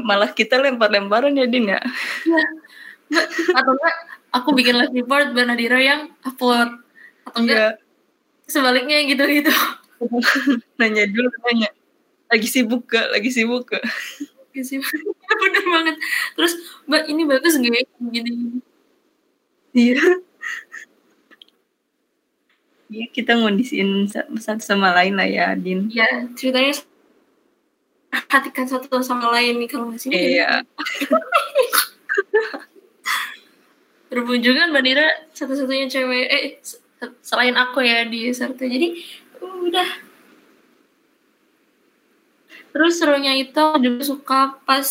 malah 0.00 0.32
kita 0.32 0.56
lempar-lemparan 0.56 1.36
ya 1.36 1.44
Din 1.44 1.68
ya. 1.68 1.80
ya. 2.24 2.42
Atau 3.52 3.76
enggak 3.76 3.96
aku 4.32 4.48
bikin 4.56 4.80
live 4.80 4.96
report 5.04 5.36
Bernadira 5.36 5.76
yang 5.76 6.00
upload 6.24 6.80
atau 7.28 7.38
enggak 7.44 7.76
ya. 7.76 7.84
sebaliknya 8.48 9.04
gitu-gitu. 9.04 9.52
nanya 10.80 11.04
dulu 11.10 11.28
nanya 11.46 11.70
lagi 12.28 12.48
sibuk 12.48 12.86
gak 12.86 13.08
lagi 13.10 13.30
sibuk 13.32 13.64
gak 13.66 13.84
lagi 14.52 14.62
sibuk 14.62 15.16
bener 15.42 15.64
banget 15.64 15.96
terus 16.36 16.52
mbak 16.84 17.02
ini 17.08 17.22
bagus 17.24 17.56
gak 17.56 17.72
ya 17.72 17.82
gini 18.12 18.32
iya 19.74 20.02
Iya 22.88 23.04
kita 23.12 23.36
ngondisiin 23.36 24.08
satu 24.40 24.64
sama 24.64 24.96
lain 24.96 25.20
lah 25.20 25.28
ya 25.28 25.52
Din. 25.52 25.92
Iya 25.92 26.32
ceritanya 26.32 26.72
hatikan 28.32 28.64
satu 28.64 29.04
sama 29.04 29.28
lain 29.36 29.60
nih 29.60 29.68
kalau 29.68 29.92
masih 29.92 30.08
Iya. 30.08 30.64
Berhubung 34.08 34.40
kan 34.40 34.72
Mbak 34.72 34.84
Dira 34.88 35.04
satu-satunya 35.36 35.86
cewek 35.92 36.26
eh 36.32 36.44
selain 37.20 37.60
aku 37.60 37.84
ya 37.84 38.08
di 38.08 38.32
Serta. 38.32 38.64
Jadi 38.64 39.04
udah 39.38 40.08
Terus 42.68 43.00
serunya 43.00 43.32
itu 43.36 43.64
juga 43.80 44.02
suka 44.04 44.40
pas 44.64 44.88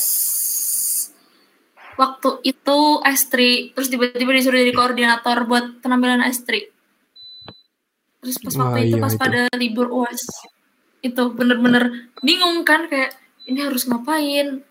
waktu 1.98 2.30
itu 2.46 2.80
Estri 3.06 3.74
terus 3.74 3.90
tiba-tiba 3.90 4.34
disuruh 4.34 4.62
jadi 4.62 4.74
koordinator 4.74 5.46
buat 5.50 5.82
penampilan 5.82 6.26
Estri. 6.26 6.70
Terus 8.28 8.44
pas 8.44 8.56
waktu 8.60 8.92
itu 8.92 9.00
iya, 9.00 9.04
pas 9.08 9.16
itu. 9.16 9.22
pada 9.24 9.42
libur 9.56 9.88
UAS 9.88 10.28
itu 11.00 11.24
bener-bener 11.32 12.12
bingung 12.20 12.68
kan 12.68 12.92
kayak 12.92 13.16
ini 13.48 13.64
harus 13.64 13.88
ngapain? 13.88 14.68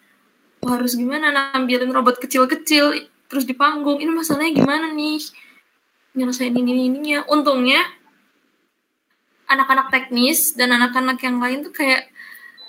harus 0.67 0.99
gimana 0.99 1.31
nampilin 1.31 1.95
robot 1.95 2.19
kecil-kecil 2.19 3.07
terus 3.31 3.47
di 3.47 3.55
panggung 3.55 4.03
ini 4.03 4.11
masalahnya 4.11 4.63
gimana 4.63 4.91
nih 4.91 5.23
nyelesain 6.19 6.55
ini 6.55 6.91
ininya 6.91 7.23
untungnya 7.31 7.87
anak-anak 9.47 9.95
teknis 9.95 10.59
dan 10.59 10.75
anak-anak 10.75 11.23
yang 11.23 11.39
lain 11.39 11.63
tuh 11.63 11.71
kayak 11.71 12.11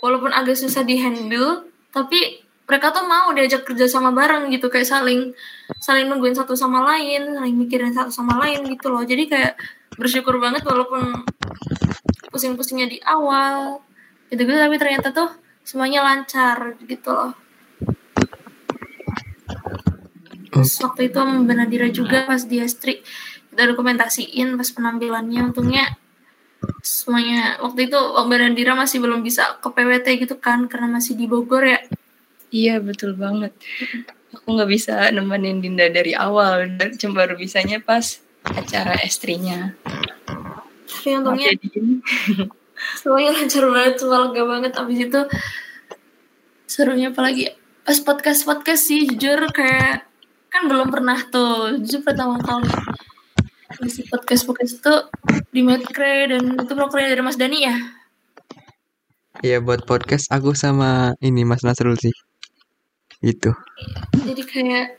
walaupun 0.01 0.29
agak 0.29 0.57
susah 0.57 0.85
dihandle 0.85 1.65
tapi 1.89 2.45
mereka 2.67 2.91
tuh 2.91 3.07
mau 3.07 3.31
diajak 3.31 3.63
kerja 3.63 3.87
sama 3.87 4.11
bareng 4.13 4.51
gitu 4.53 4.67
kayak 4.67 4.85
saling 4.85 5.31
saling 5.79 6.05
nungguin 6.05 6.35
satu 6.35 6.53
sama 6.53 6.83
lain 6.85 7.33
saling 7.33 7.55
mikirin 7.55 7.95
satu 7.95 8.11
sama 8.13 8.37
lain 8.45 8.67
gitu 8.67 8.93
loh 8.93 9.01
jadi 9.07 9.23
kayak 9.25 9.53
bersyukur 9.97 10.37
banget 10.37 10.63
walaupun 10.63 11.25
pusing-pusingnya 12.29 12.87
di 12.87 12.97
awal 13.01 13.81
gitu 14.29 14.45
gitu 14.45 14.57
tapi 14.57 14.77
ternyata 14.77 15.09
tuh 15.09 15.29
semuanya 15.65 16.05
lancar 16.05 16.79
gitu 16.85 17.11
loh. 17.11 17.33
Terus 20.47 20.79
waktu 20.81 21.11
itu 21.11 21.17
sama 21.19 21.43
Benadira 21.43 21.87
juga 21.91 22.23
pas 22.23 22.41
dia 22.47 22.65
strik 22.65 23.03
kita 23.51 23.73
dokumentasiin 23.73 24.55
pas 24.55 24.69
penampilannya. 24.71 25.51
Untungnya 25.51 25.97
semuanya 26.81 27.59
waktu 27.61 27.91
itu 27.91 27.97
Mbak 27.97 28.37
Nandira 28.39 28.73
masih 28.73 29.03
belum 29.03 29.21
bisa 29.21 29.59
ke 29.59 29.69
PWT 29.69 30.07
gitu 30.23 30.35
kan 30.39 30.65
karena 30.71 30.97
masih 30.97 31.13
di 31.19 31.27
Bogor 31.29 31.67
ya. 31.67 31.81
Iya 32.49 32.79
betul 32.79 33.19
banget. 33.19 33.53
Aku 34.33 34.55
nggak 34.55 34.69
bisa 34.71 35.11
nemenin 35.11 35.59
Dinda 35.59 35.91
dari 35.91 36.15
awal 36.15 36.79
dan 36.79 36.95
cuma 36.95 37.25
baru 37.25 37.35
bisanya 37.35 37.83
pas 37.83 38.23
acara 38.55 38.93
estrinya 39.03 39.75
tapi 40.87 41.09
untungnya 41.17 41.51
semuanya 43.01 43.31
lancar 43.35 43.63
banget 43.67 43.93
cuma 43.99 44.15
lega 44.27 44.43
banget 44.45 44.71
abis 44.77 44.99
itu 45.09 45.21
serunya 46.67 47.09
apalagi 47.09 47.51
pas 47.81 47.97
podcast 48.03 48.45
podcast 48.45 48.83
sih 48.85 49.07
jujur 49.07 49.49
kayak 49.49 50.05
kan 50.51 50.67
belum 50.67 50.91
pernah 50.91 51.17
tuh 51.27 51.79
jujur 51.81 52.03
pertama 52.03 52.37
kali 52.39 52.67
isi 53.85 54.01
podcast 54.09 54.43
podcast 54.47 54.81
itu 54.81 54.95
di 55.53 55.61
Medcre 55.61 56.33
dan 56.33 56.57
itu 56.57 56.73
prokernya 56.73 57.13
dari 57.13 57.21
Mas 57.21 57.37
Dani 57.37 57.59
ya? 57.61 57.77
Iya 59.45 59.61
buat 59.61 59.85
podcast 59.85 60.33
aku 60.33 60.57
sama 60.57 61.13
ini 61.21 61.45
Mas 61.45 61.61
Nasrul 61.61 61.93
sih. 61.93 62.13
Itu. 63.21 63.53
Jadi 64.17 64.41
kayak 64.41 64.96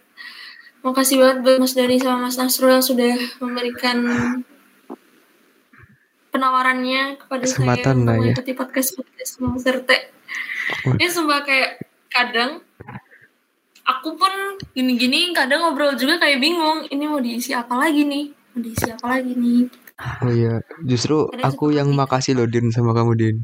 mau 0.80 0.92
kasih 0.94 1.18
banget 1.18 1.38
buat 1.42 1.56
Mas 1.58 1.74
Dani 1.74 1.96
sama 1.98 2.28
Mas 2.28 2.36
Nasrul 2.38 2.78
yang 2.78 2.84
sudah 2.84 3.14
memberikan 3.42 3.98
penawarannya 6.28 7.16
kepada 7.18 7.44
Kesempatan 7.44 7.82
saya 7.82 7.94
untuk 7.98 8.14
ya. 8.14 8.18
mengikuti 8.20 8.52
podcast 8.54 8.88
podcast 8.94 9.32
Serte. 9.58 9.98
Ya 11.00 11.08
sumpah 11.08 11.42
kayak 11.42 11.80
kadang 12.12 12.60
aku 13.88 14.14
pun 14.14 14.32
gini-gini 14.76 15.32
kadang 15.32 15.64
ngobrol 15.64 15.96
juga 15.96 16.20
kayak 16.20 16.38
bingung 16.38 16.84
ini 16.92 17.04
mau 17.08 17.20
diisi 17.20 17.56
apa 17.56 17.72
lagi 17.72 18.04
nih 18.04 18.28
mau 18.52 18.60
diisi 18.60 18.88
apa 18.92 19.06
lagi 19.16 19.32
nih 19.32 19.64
Oh 19.98 20.30
iya, 20.30 20.62
justru 20.86 21.26
Ada 21.34 21.50
aku 21.50 21.74
yang 21.74 21.90
situasi. 21.90 21.98
makasih 22.06 22.32
loh 22.38 22.46
Din 22.46 22.70
sama 22.70 22.94
kamu 22.94 23.18
Din. 23.18 23.36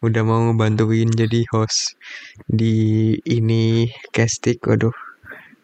Udah 0.00 0.24
mau 0.24 0.40
ngebantuin 0.48 1.12
jadi 1.12 1.44
host 1.52 1.92
di 2.48 3.12
ini 3.28 3.84
castik. 4.08 4.64
Waduh, 4.64 4.96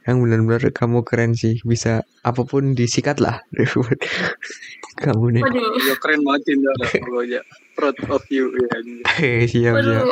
yang 0.07 0.23
benar-benar 0.23 0.71
kamu 0.71 1.03
keren 1.03 1.35
sih. 1.35 1.59
Bisa 1.67 2.07
apa 2.23 2.43
pun 2.47 2.79
disikat 2.79 3.19
lah. 3.19 3.43
kamu 5.05 5.27
nih. 5.37 5.43
Ya 5.87 5.95
keren 6.01 6.23
banget 6.23 6.43
Dinda 6.55 6.71
pokoknya. 6.79 7.41
Proud 7.77 7.97
of 8.09 8.25
you 8.33 8.49
ya. 8.57 8.77
Hei, 9.19 9.45
siap 9.51 9.77
siap. 9.85 10.07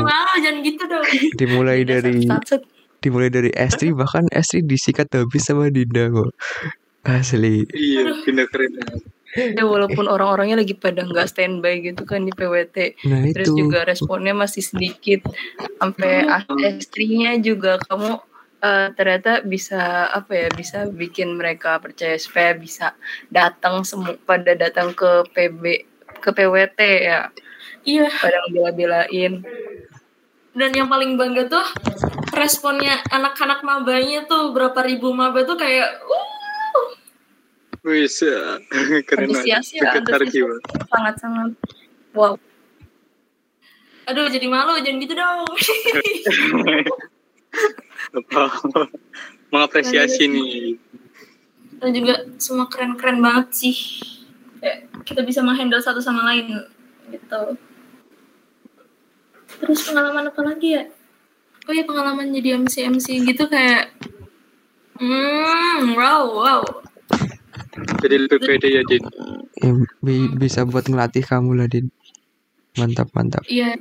malu 0.00 0.34
jangan 0.40 0.64
gitu 0.64 0.84
dong 0.88 1.04
Dimulai 1.36 1.84
dari 1.84 2.24
Satset. 2.24 2.64
dimulai 2.98 3.28
dari 3.30 3.52
Estri 3.52 3.92
bahkan 3.94 4.24
Estri 4.32 4.64
disikat 4.64 5.12
habis 5.12 5.44
sama 5.44 5.68
Dinda 5.68 6.08
kok. 6.08 6.32
Asli. 7.04 7.68
Iya, 7.74 8.16
Dinda 8.24 8.48
keren. 8.48 8.74
Ya, 9.36 9.60
walaupun 9.68 10.08
orang-orangnya 10.08 10.64
lagi 10.64 10.72
pada 10.72 11.04
nggak 11.04 11.28
standby 11.28 11.84
gitu 11.84 12.08
kan 12.08 12.24
di 12.24 12.32
PWT. 12.32 12.96
Nah 13.06 13.28
Terus 13.36 13.52
itu. 13.52 13.60
juga 13.60 13.84
responnya 13.84 14.32
masih 14.32 14.64
sedikit. 14.64 15.20
Sampai 15.78 16.24
istrinya 16.80 17.36
juga 17.36 17.76
kamu 17.86 18.18
eh, 18.62 18.88
ternyata 18.94 19.42
bisa 19.44 20.10
apa 20.10 20.46
ya 20.46 20.48
bisa 20.54 20.86
bikin 20.90 21.38
mereka 21.38 21.78
percaya 21.78 22.18
supaya 22.18 22.54
bisa 22.54 22.94
datang 23.30 23.82
semua 23.86 24.18
pada 24.22 24.54
datang 24.54 24.94
ke 24.94 25.26
PB 25.34 25.62
ke 26.18 26.30
PWT 26.34 26.80
ya. 26.80 27.30
Iya. 27.86 28.10
Pada 28.10 28.38
bela-belain. 28.50 29.42
Dan 30.58 30.70
yang 30.74 30.90
paling 30.90 31.14
bangga 31.14 31.46
tuh 31.46 31.66
responnya 32.34 32.98
anak-anak 33.14 33.62
mabanya 33.62 34.26
tuh 34.26 34.50
berapa 34.50 34.82
ribu 34.82 35.14
maba 35.14 35.46
tuh 35.46 35.54
kayak 35.54 36.02
uh 36.02 36.26
Wis, 37.86 38.20
ya. 38.20 38.58
keren 39.06 39.30
banget. 39.30 39.54
Ya, 39.54 39.62
jiwa. 40.28 40.58
sangat-sangat. 40.90 41.54
Wow. 42.10 42.36
Aduh 44.08 44.24
jadi 44.32 44.48
malu 44.48 44.80
jangan 44.80 45.04
gitu 45.04 45.14
dong 45.14 45.44
Apa? 48.10 48.42
Mengapresiasi 49.48 50.24
nih. 50.26 50.76
dan 51.78 51.94
juga 51.94 52.14
semua 52.36 52.66
keren-keren 52.66 53.22
banget 53.22 53.46
sih 53.54 53.76
kayak 54.58 54.90
kita 55.06 55.22
bisa 55.22 55.40
menghandle 55.40 55.78
satu 55.78 56.02
sama 56.02 56.26
lain 56.26 56.50
gitu 57.08 57.54
terus 59.56 59.86
pengalaman 59.86 60.26
apa 60.26 60.40
lagi 60.42 60.74
ya 60.74 60.82
oh 61.64 61.72
ya 61.72 61.86
pengalaman 61.86 62.34
jadi 62.34 62.58
MC 62.58 62.82
MC 62.82 63.22
gitu 63.22 63.46
kayak 63.46 63.94
hmm 64.98 65.94
wow 65.94 66.24
wow 66.26 66.62
Jadi 67.98 68.26
lebih 68.26 68.42
pede 68.42 68.68
ya, 68.74 68.82
Din. 68.82 69.06
Ya, 69.54 69.70
bi- 69.98 70.34
bisa 70.34 70.62
buat 70.62 70.86
ngelatih 70.86 71.22
kamu 71.22 71.54
lah 71.54 71.66
Din. 71.66 71.94
Mantap 72.74 73.06
mantap. 73.12 73.46
iya 73.46 73.78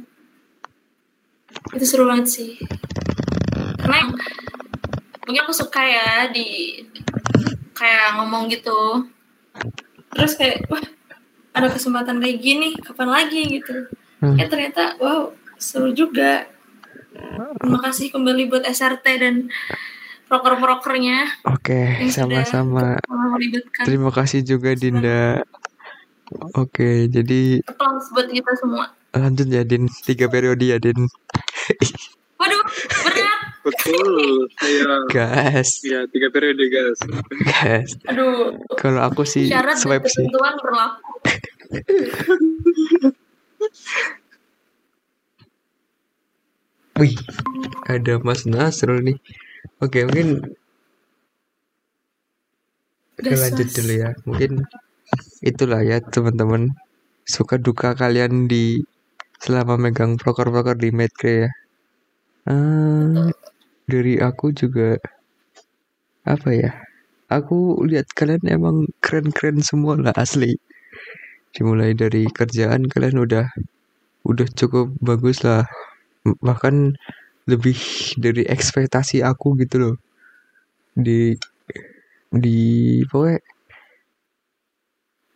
itu 1.74 1.82
seru 1.82 2.06
banget 2.06 2.30
sih 2.30 2.50
karena 3.88 4.12
mungkin 5.24 5.42
aku 5.44 5.54
suka 5.56 5.80
ya 5.80 6.10
di 6.28 6.80
kayak 7.72 8.20
ngomong 8.20 8.52
gitu 8.52 9.08
terus 10.12 10.36
kayak 10.36 10.68
wah 10.68 10.84
ada 11.52 11.72
kesempatan 11.72 12.20
kayak 12.20 12.38
gini 12.38 12.76
kapan 12.78 13.10
lagi 13.10 13.42
gitu 13.48 13.88
Hmm. 14.18 14.34
ya 14.34 14.50
ternyata 14.50 14.98
wow 14.98 15.30
seru 15.62 15.94
juga 15.94 16.50
terima 17.62 17.78
kasih 17.80 18.10
kembali 18.10 18.50
buat 18.50 18.66
SRT 18.66 19.06
dan 19.22 19.54
proker-prokernya 20.26 21.38
Oke, 21.46 22.02
sudah 22.10 22.42
sama-sama. 22.42 22.98
Terima 23.86 24.10
kasih 24.10 24.42
juga 24.42 24.74
Dinda. 24.74 25.46
Oke, 26.58 27.06
jadi 27.08 27.62
applause 27.64 28.10
buat 28.10 28.26
kita 28.28 28.58
semua 28.58 28.90
lanjut 29.14 29.48
ya 29.48 29.62
Din. 29.62 29.86
Tiga 30.02 30.26
periode 30.28 30.66
ya 30.66 30.82
Din. 30.82 30.98
waduh 32.36 32.62
berat 33.06 33.17
Betul. 33.68 34.48
Saya 34.56 34.96
Gas, 35.12 35.84
ya 35.84 36.08
tiga 36.08 36.32
periode, 36.32 36.64
guys. 36.72 37.00
gas. 37.44 37.90
aduh 38.08 38.56
Kalau 38.80 39.02
aku 39.04 39.28
sih 39.28 39.52
syarat 39.52 39.76
dan 39.76 39.84
swipe 39.84 40.08
sih. 40.08 40.24
ketentuan 40.24 40.56
berlaku 40.64 41.12
Wih, 46.98 47.14
ada 47.86 48.18
Mas 48.26 48.42
Nasrul 48.50 49.06
nih. 49.06 49.18
Oke, 49.84 50.02
mungkin 50.10 50.42
kita 53.22 53.30
Gas, 53.38 53.42
lanjut 53.46 53.68
dulu 53.78 53.94
ya. 53.94 54.10
Mungkin 54.26 54.52
itulah 55.46 55.82
ya 55.86 56.02
teman-teman. 56.02 56.74
Suka 57.28 57.60
duka 57.60 57.94
kalian 57.94 58.48
di 58.50 58.82
selama 59.44 59.78
megang 59.78 60.18
proker-proker 60.18 60.74
di 60.80 60.90
Medcre 60.90 61.34
ya. 61.46 61.50
Ah, 62.48 63.28
dari 63.88 64.14
aku 64.20 64.52
juga 64.52 65.00
apa 66.34 66.50
ya? 66.54 66.72
Aku 67.38 67.84
lihat 67.90 68.08
kalian 68.16 68.44
emang 68.48 68.78
keren-keren 69.04 69.60
semua 69.70 69.94
lah 70.00 70.16
asli. 70.16 70.56
Dimulai 71.56 71.92
dari 71.98 72.24
kerjaan 72.38 72.88
kalian 72.92 73.18
udah 73.26 73.46
udah 74.28 74.48
cukup 74.60 74.88
bagus 75.04 75.44
lah. 75.48 75.64
Bahkan 76.48 76.76
lebih 77.52 77.78
dari 78.20 78.44
ekspektasi 78.48 79.24
aku 79.24 79.56
gitu 79.64 79.76
loh. 79.84 79.96
Di 80.96 81.36
di 82.44 82.60
pokoknya 83.10 83.40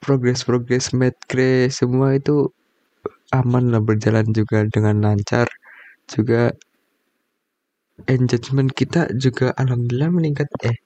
progres-progres 0.03 0.85
medcre 0.97 1.69
semua 1.69 2.17
itu 2.19 2.49
aman 3.31 3.71
lah 3.71 3.81
berjalan 3.89 4.27
juga 4.33 4.65
dengan 4.67 4.95
lancar 5.05 5.47
juga 6.09 6.51
engagement 8.07 8.71
kita 8.73 9.11
juga 9.17 9.51
alhamdulillah 9.57 10.09
meningkat. 10.13 10.47
Eh 10.65 10.77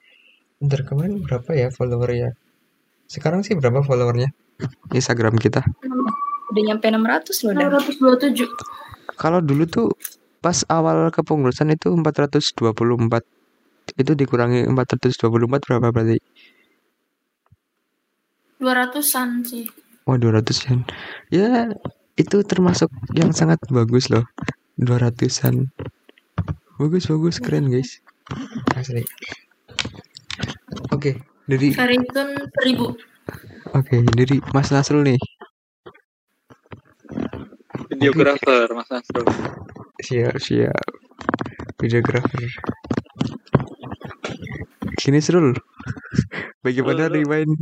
bentar 0.60 0.82
kemarin 0.88 1.22
berapa 1.22 1.52
ya 1.52 1.68
followernya? 1.72 2.34
Sekarang 3.06 3.44
sih 3.46 3.54
berapa 3.54 3.84
followernya? 3.86 4.32
Instagram 4.96 5.36
kita? 5.38 5.62
Udah 6.52 6.64
nyampe 6.64 6.88
600 6.88 7.46
loh 7.46 7.54
dan 7.58 7.68
627 7.76 8.48
kalau 9.16 9.40
dulu 9.40 9.64
tuh 9.66 9.88
pas 10.44 10.62
awal 10.70 11.10
kepengurusan 11.10 11.74
itu 11.74 11.90
424 11.90 13.24
itu 13.96 14.12
dikurangi 14.14 14.68
424 14.70 15.66
berapa 15.66 15.88
berarti? 15.90 16.18
200-an 18.60 19.30
sih. 19.46 19.66
Wah 20.06 20.18
200 20.22 20.70
an 20.70 20.80
Ya 21.34 21.70
itu 22.16 22.38
termasuk 22.46 22.94
yang 23.18 23.34
sangat 23.34 23.60
bagus 23.74 24.14
loh. 24.14 24.24
200an 24.78 25.72
Bagus 26.76 27.08
bagus. 27.08 27.40
Keren 27.40 27.72
guys. 27.72 28.04
Asli. 28.76 29.08
Oke 30.92 31.16
dari 31.48 31.72
Veritun 31.72 32.36
1000 32.52 33.78
Oke 33.80 33.96
dari 34.12 34.38
Mas 34.52 34.70
Nasrul 34.76 35.08
nih. 35.08 35.20
Videografer, 37.96 38.68
Mas 38.76 38.90
Nasrul. 38.92 39.24
Siap 40.04 40.36
siap. 40.36 40.88
Videografer 41.80 42.44
Gini 45.00 45.20
Srul 45.24 45.56
Bagaimana 46.60 47.08
rewind 47.08 47.56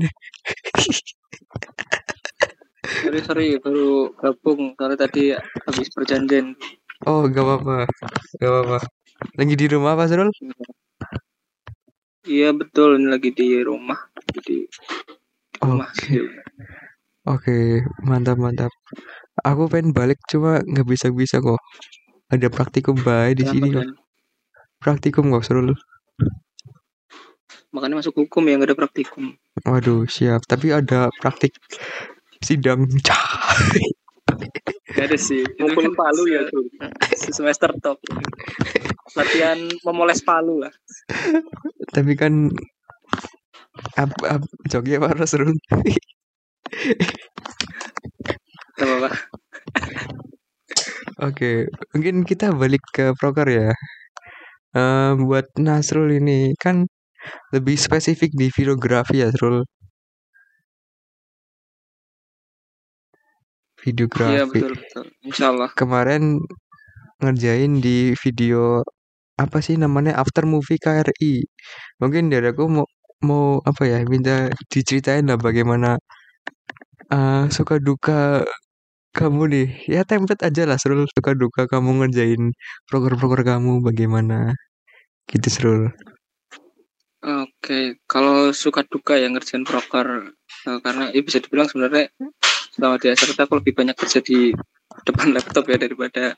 Sorry, 3.03 3.19
sorry, 3.21 3.47
baru 3.61 4.15
gabung. 4.17 4.73
Soalnya 4.79 5.05
tadi 5.05 5.35
habis 5.37 5.91
perjanjian. 5.91 6.57
Oh 7.03 7.27
gak 7.27 7.43
apa-apa. 7.43 7.85
Gak 8.39 8.49
apa-apa 8.49 9.02
Lagi 9.39 9.55
di 9.55 9.65
rumah 9.71 9.95
Pak 9.95 10.07
Srul 10.11 10.29
Iya, 12.23 12.55
betul. 12.55 13.03
Ini 13.03 13.07
lagi 13.11 13.35
di 13.35 13.59
rumah. 13.59 13.99
Jadi, 14.31 14.63
rumah 15.59 15.91
Oke 15.91 15.99
sih. 16.07 16.23
Oke, 17.27 17.57
mantap 18.03 18.39
mantap. 18.39 18.71
Aku 19.43 19.67
pengen 19.67 19.91
balik 19.91 20.19
cuma 20.31 20.63
nggak 20.63 20.87
bisa 20.87 21.07
bisa 21.11 21.43
kok. 21.43 21.59
Ada 22.31 22.47
praktikum 22.47 22.95
baik 22.99 23.39
di 23.39 23.43
Kenapa, 23.43 23.55
sini 23.59 23.67
kok. 23.75 23.87
Praktikum 24.79 25.35
kok 25.35 25.43
seru. 25.43 25.75
Makanya 27.75 27.99
masuk 27.99 28.23
hukum 28.23 28.43
ya, 28.47 28.55
nggak 28.55 28.71
ada 28.71 28.79
praktikum. 28.79 29.35
Waduh, 29.67 30.07
siap. 30.07 30.47
Tapi 30.47 30.71
ada 30.71 31.11
praktik 31.19 31.59
sidang. 32.39 32.87
Gak 34.93 35.05
ada 35.09 35.17
sih. 35.17 35.43
Ngumpulin 35.59 35.93
palu 35.93 36.23
ya, 36.29 36.45
tuh. 36.47 36.65
Semester 37.33 37.69
top. 37.81 37.97
Latihan 39.13 39.59
memoles 39.85 40.21
palu 40.25 40.63
lah. 40.63 40.73
Tapi 41.93 42.13
kan 42.17 42.49
ab, 43.97 44.11
ab, 44.25 44.41
jognya 44.69 44.97
parah 45.01 45.27
seru. 45.27 45.53
Gak 48.73 48.87
apa-apa. 48.87 49.09
Oke, 51.23 51.69
mungkin 51.93 52.25
kita 52.25 52.51
balik 52.51 52.83
ke 52.89 53.13
proker 53.15 53.47
ya. 53.47 53.69
Eh, 54.73 55.11
buat 55.21 55.45
Nasrul 55.61 56.17
ini 56.17 56.57
kan 56.57 56.89
lebih 57.53 57.77
spesifik 57.77 58.33
di 58.33 58.49
videografi 58.49 59.21
ya, 59.21 59.29
Nasrul. 59.29 59.61
Videografi. 63.83 64.33
Iya 64.39 64.43
betul 64.47 64.73
betul. 64.79 65.05
Insya 65.27 65.51
Allah. 65.51 65.69
Kemarin 65.75 66.39
ngerjain 67.19 67.83
di 67.83 68.15
video 68.19 68.83
apa 69.35 69.59
sih 69.59 69.75
namanya 69.75 70.15
After 70.15 70.47
Movie 70.47 70.79
KRI. 70.79 71.43
Mungkin 71.99 72.31
dari 72.31 72.47
aku 72.47 72.63
mau 72.71 72.87
mau 73.23 73.63
apa 73.63 73.87
ya 73.87 74.03
minta 74.03 74.51
diceritain 74.67 75.23
lah 75.27 75.39
bagaimana 75.39 75.95
uh, 77.11 77.47
suka 77.47 77.79
duka 77.79 78.43
kamu 79.15 79.41
nih 79.53 79.67
ya 79.87 80.01
template 80.03 80.43
aja 80.43 80.67
lah 80.67 80.77
Serul 80.81 81.07
suka 81.07 81.31
duka 81.37 81.69
kamu 81.71 82.03
ngerjain 82.03 82.51
proker-proker 82.89 83.41
kamu 83.45 83.79
bagaimana 83.79 84.57
gitu 85.31 85.47
Serul 85.47 85.83
Oke, 87.23 88.03
kalau 88.03 88.51
suka 88.51 88.83
duka 88.83 89.15
ya 89.15 89.31
ngerjain 89.31 89.63
proker 89.63 90.35
uh, 90.67 90.79
karena 90.83 91.07
ya 91.15 91.23
bisa 91.23 91.39
dibilang 91.39 91.71
sebenarnya 91.71 92.11
selama 92.73 92.97
di 92.97 93.13
SRT 93.13 93.37
aku 93.37 93.61
lebih 93.61 93.73
banyak 93.77 93.93
kerja 93.93 94.19
di 94.25 94.49
depan 95.05 95.29
laptop 95.29 95.69
ya 95.69 95.77
daripada 95.77 96.33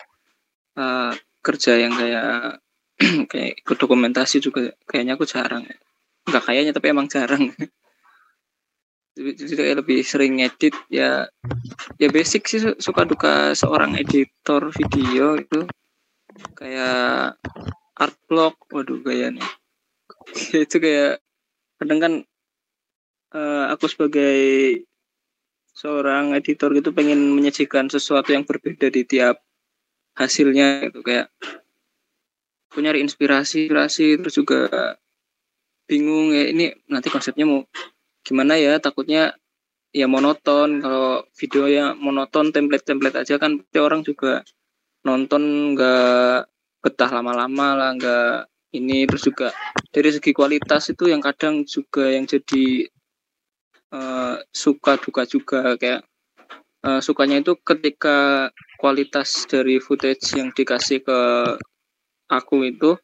uh, 0.75 1.15
kerja 1.39 1.79
yang 1.79 1.95
kayak 1.95 2.59
kayak 3.31 3.63
ikut 3.63 3.77
dokumentasi 3.79 4.43
juga 4.43 4.75
kayaknya 4.83 5.15
aku 5.15 5.23
jarang 5.23 5.63
nggak 6.25 6.43
kayaknya 6.43 6.73
tapi 6.75 6.87
emang 6.91 7.07
jarang. 7.07 7.53
Jadi 9.15 9.53
kayak 9.55 9.79
lebih 9.79 10.03
sering 10.03 10.43
edit 10.43 10.75
ya 10.91 11.23
ya 11.95 12.07
basic 12.11 12.51
sih 12.51 12.59
suka 12.75 13.07
duka 13.07 13.55
seorang 13.55 13.95
editor 13.95 14.67
video 14.75 15.39
itu 15.39 15.63
kayak 16.59 17.39
art 17.95 18.17
block 18.27 18.59
waduh 18.75 18.99
gayanya 18.99 19.47
itu 20.51 20.77
kayak 20.83 21.23
kadang 21.79 21.99
kan 22.03 22.13
uh, 23.31 23.71
aku 23.71 23.87
sebagai 23.87 24.35
seorang 25.75 26.31
editor 26.33 26.71
gitu 26.71 26.95
pengen 26.95 27.35
menyajikan 27.35 27.91
sesuatu 27.91 28.31
yang 28.31 28.47
berbeda 28.47 28.87
di 28.87 29.03
tiap 29.03 29.43
hasilnya 30.15 30.87
itu 30.87 31.03
kayak 31.03 31.27
aku 32.71 32.79
nyari 32.79 33.03
inspirasi 33.03 33.67
inspirasi 33.67 34.15
terus 34.19 34.35
juga 34.39 34.59
bingung 35.85 36.33
ya 36.33 36.49
ini 36.49 36.73
nanti 36.89 37.11
konsepnya 37.13 37.45
mau 37.45 37.61
gimana 38.25 38.57
ya? 38.57 38.81
Takutnya 38.81 39.37
ya 39.93 40.09
monoton. 40.09 40.81
Kalau 40.81 41.23
video 41.37 41.69
yang 41.69 41.95
monoton 42.01 42.49
template-template 42.49 43.21
aja 43.21 43.37
kan 43.37 43.61
pasti 43.61 43.79
orang 43.79 44.01
juga 44.01 44.41
nonton 45.05 45.75
nggak 45.77 46.49
betah 46.81 47.09
lama-lama 47.13 47.67
lah 47.77 47.89
nggak 47.93 48.35
ini. 48.75 49.05
Terus 49.05 49.23
juga 49.29 49.47
dari 49.93 50.09
segi 50.09 50.33
kualitas 50.33 50.89
itu 50.89 51.07
yang 51.07 51.21
kadang 51.21 51.63
juga 51.63 52.09
yang 52.09 52.25
jadi 52.25 52.89
uh, 53.95 54.35
suka 54.51 54.99
duka 54.99 55.23
juga 55.23 55.79
kayak 55.79 56.03
uh, 56.83 56.99
sukanya 56.99 57.39
itu 57.39 57.55
ketika 57.63 58.51
kualitas 58.75 59.47
dari 59.47 59.79
footage 59.79 60.35
yang 60.35 60.51
dikasih 60.51 60.99
ke 60.99 61.19
aku 62.27 62.67
itu 62.67 62.99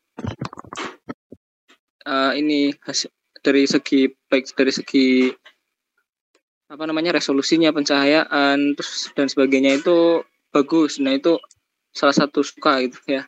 uh, 2.03 2.31
ini 2.35 2.75
dari 3.39 3.63
segi 3.65 4.11
baik 4.27 4.51
dari 4.53 4.71
segi 4.75 5.31
apa 6.71 6.83
namanya 6.87 7.19
resolusinya 7.19 7.71
pencahayaan 7.75 8.79
terus 8.79 9.11
dan 9.11 9.27
sebagainya 9.27 9.83
itu 9.83 10.23
bagus. 10.55 11.03
Nah 11.03 11.15
itu 11.19 11.35
salah 11.91 12.15
satu 12.15 12.39
suka 12.43 12.79
gitu 12.87 12.99
ya. 13.07 13.27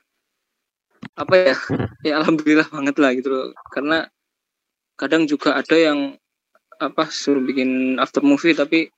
Apa 1.19 1.51
ya? 1.51 1.55
Ya 2.07 2.13
alhamdulillah 2.23 2.71
banget 2.71 2.95
lah 3.03 3.11
gitu 3.11 3.29
loh. 3.31 3.51
Karena 3.71 4.07
kadang 4.95 5.27
juga 5.27 5.59
ada 5.59 5.75
yang 5.75 6.15
apa 6.79 7.09
suruh 7.09 7.43
bikin 7.43 8.01
after 8.01 8.23
movie 8.25 8.57
tapi 8.57 8.89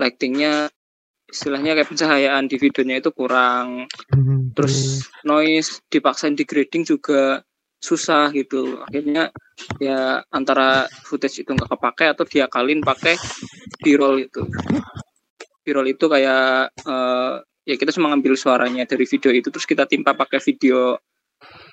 lightingnya 0.00 0.72
istilahnya 1.30 1.78
kayak 1.78 1.88
pencahayaan 1.88 2.50
di 2.50 2.56
videonya 2.58 2.98
itu 2.98 3.10
kurang. 3.14 3.86
Hmm, 4.10 4.50
terus 4.52 5.06
noise 5.22 5.78
dipaksain 5.86 6.34
degrading 6.34 6.82
juga 6.82 7.46
susah 7.78 8.34
gitu. 8.34 8.82
Akhirnya 8.84 9.30
ya 9.78 10.26
antara 10.34 10.90
footage 11.06 11.46
itu 11.46 11.54
nggak 11.54 11.70
kepake 11.70 12.06
atau 12.10 12.24
diakalin 12.26 12.82
pakai 12.82 13.14
b-roll 13.80 14.26
itu. 14.26 14.42
B-roll 15.62 15.94
itu 15.94 16.04
kayak 16.10 16.74
uh, 16.84 17.38
ya 17.64 17.74
kita 17.78 17.94
cuma 17.94 18.10
ngambil 18.10 18.34
suaranya 18.34 18.82
dari 18.84 19.06
video 19.06 19.30
itu 19.30 19.48
terus 19.54 19.68
kita 19.68 19.86
timpa 19.86 20.18
pakai 20.18 20.42
video 20.42 20.98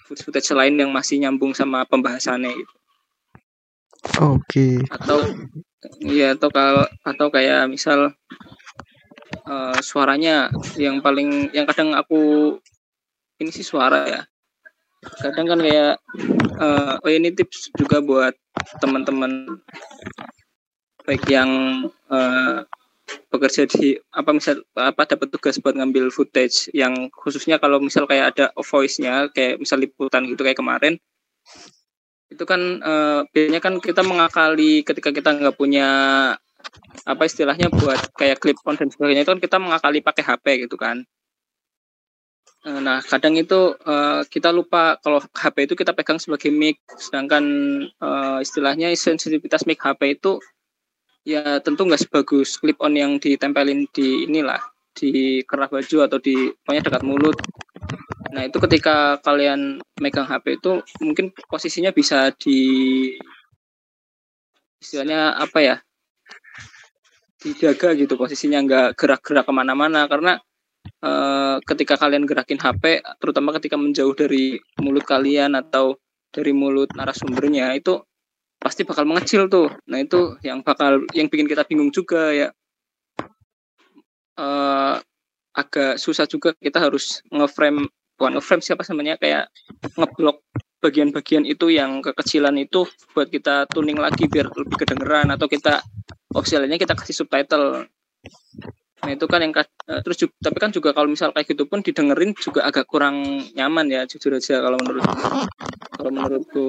footage 0.05 0.23
footage 0.23 0.49
lain 0.53 0.77
yang 0.77 0.91
masih 0.93 1.19
nyambung 1.19 1.51
sama 1.57 1.83
pembahasannya 1.89 2.53
itu 2.53 2.73
oke 4.17 4.43
okay. 4.45 4.81
atau 4.89 5.19
ya 6.01 6.33
atau 6.33 6.49
kalau 6.49 6.85
atau 7.05 7.27
kayak 7.29 7.69
misal 7.69 8.13
uh, 9.45 9.79
suaranya 9.79 10.49
yang 10.75 10.99
paling 10.99 11.53
yang 11.53 11.65
kadang 11.69 11.93
aku 11.93 12.55
ini 13.37 13.51
sih 13.53 13.65
suara 13.65 14.09
ya 14.09 14.21
kadang 15.21 15.47
kan 15.55 15.59
kayak 15.61 15.93
uh, 16.57 16.97
oh 16.99 17.11
ini 17.11 17.31
tips 17.31 17.69
juga 17.77 18.01
buat 18.01 18.33
teman-teman 18.81 19.61
baik 21.05 21.23
yang 21.31 21.49
uh, 22.11 22.67
bekerja 23.31 23.63
di 23.71 23.95
apa 24.11 24.35
misal 24.35 24.59
apa 24.75 25.07
dapat 25.07 25.31
tugas 25.31 25.55
buat 25.63 25.77
ngambil 25.79 26.11
footage 26.11 26.67
yang 26.75 27.07
khususnya 27.15 27.55
kalau 27.55 27.79
misal 27.79 28.03
kayak 28.03 28.35
ada 28.35 28.51
voice-nya 28.59 29.31
kayak 29.31 29.63
misal 29.63 29.79
liputan 29.79 30.27
gitu 30.27 30.43
kayak 30.43 30.59
kemarin 30.59 30.99
itu 32.27 32.43
kan 32.43 32.61
uh, 32.83 33.23
biasanya 33.31 33.61
kan 33.63 33.79
kita 33.79 34.03
mengakali 34.03 34.83
ketika 34.83 35.15
kita 35.15 35.35
nggak 35.35 35.55
punya 35.55 35.87
apa 37.07 37.23
istilahnya 37.23 37.71
buat 37.71 38.11
kayak 38.19 38.43
clip 38.43 38.59
on 38.67 38.75
sebagainya 38.75 39.23
itu 39.23 39.31
kan 39.31 39.41
kita 39.41 39.57
mengakali 39.61 40.03
pakai 40.03 40.23
HP 40.25 40.67
gitu 40.67 40.75
kan 40.75 41.07
Eh, 42.67 42.81
nah, 42.83 42.99
kadang 42.99 43.39
itu 43.39 43.79
uh, 43.85 44.27
kita 44.27 44.51
lupa 44.51 44.99
kalau 44.99 45.23
HP 45.23 45.71
itu 45.71 45.73
kita 45.79 45.95
pegang 45.95 46.19
sebagai 46.19 46.51
mic, 46.51 46.83
sedangkan 46.99 47.43
uh, 48.03 48.43
istilahnya 48.43 48.91
sensitivitas 48.91 49.63
mic 49.63 49.79
HP 49.79 50.19
itu 50.19 50.43
ya 51.23 51.63
tentu 51.63 51.87
nggak 51.87 52.03
sebagus 52.03 52.59
clip 52.59 52.75
on 52.83 52.99
yang 52.99 53.23
ditempelin 53.23 53.87
di 53.95 54.27
inilah 54.27 54.59
di 54.91 55.43
kerah 55.47 55.71
baju 55.71 55.97
atau 56.11 56.19
di 56.19 56.51
pokoknya 56.65 56.83
dekat 56.91 57.03
mulut. 57.07 57.37
Nah, 58.33 58.43
itu 58.43 58.57
ketika 58.59 59.17
kalian 59.23 59.79
megang 60.01 60.27
HP 60.27 60.59
itu 60.59 60.83
mungkin 60.99 61.31
posisinya 61.47 61.95
bisa 61.95 62.31
di 62.35 62.59
istilahnya 64.83 65.35
apa 65.37 65.59
ya? 65.63 65.77
dijaga 67.37 67.93
gitu 67.93 68.17
posisinya 68.17 68.65
nggak 68.65 68.87
gerak-gerak 68.97 69.45
ke 69.45 69.53
mana-mana 69.53 70.09
karena 70.09 70.41
uh, 71.05 71.61
ketika 71.61 71.95
kalian 71.95 72.25
gerakin 72.25 72.57
HP, 72.57 73.05
terutama 73.21 73.53
ketika 73.55 73.77
menjauh 73.77 74.17
dari 74.17 74.57
mulut 74.81 75.05
kalian 75.05 75.53
atau 75.53 76.01
dari 76.33 76.51
mulut 76.51 76.89
narasumbernya 76.97 77.77
itu 77.77 78.01
pasti 78.57 78.81
bakal 78.83 79.05
mengecil 79.05 79.45
tuh. 79.47 79.69
Nah 79.85 80.01
itu 80.01 80.35
yang 80.41 80.65
bakal 80.65 81.05
yang 81.13 81.29
bikin 81.29 81.45
kita 81.45 81.63
bingung 81.63 81.93
juga 81.93 82.33
ya. 82.33 82.49
Uh, 84.37 85.01
agak 85.57 85.97
susah 85.97 86.29
juga 86.29 86.53
kita 86.61 86.77
harus 86.77 87.25
ngeframe 87.33 87.89
bukan 88.17 88.41
ngeframe 88.41 88.65
siapa 88.65 88.81
namanya 88.89 89.15
kayak 89.21 89.53
ngeblok 89.93 90.41
bagian-bagian 90.81 91.45
itu 91.45 91.73
yang 91.73 92.01
kekecilan 92.05 92.53
itu 92.57 92.85
buat 93.13 93.29
kita 93.29 93.65
tuning 93.69 93.97
lagi 93.97 94.29
biar 94.29 94.49
lebih 94.53 94.77
kedengeran 94.77 95.33
atau 95.33 95.49
kita 95.49 95.81
opsialnya 96.33 96.77
kita 96.77 96.93
kasih 96.93 97.23
subtitle. 97.23 97.89
Nah 98.97 99.09
itu 99.13 99.25
kan 99.29 99.41
yang 99.41 99.53
uh, 99.53 100.01
terus 100.01 100.17
juga, 100.17 100.33
tapi 100.41 100.57
kan 100.57 100.69
juga 100.73 100.89
kalau 100.93 101.09
misal 101.09 101.33
kayak 101.33 101.53
gitu 101.53 101.69
pun 101.69 101.81
didengerin 101.85 102.33
juga 102.37 102.65
agak 102.65 102.89
kurang 102.89 103.45
nyaman 103.53 103.89
ya 103.89 104.05
jujur 104.09 104.37
aja 104.37 104.61
kalau 104.61 104.77
menurut 104.81 105.05
kalau 105.97 106.09
menurutku. 106.13 106.65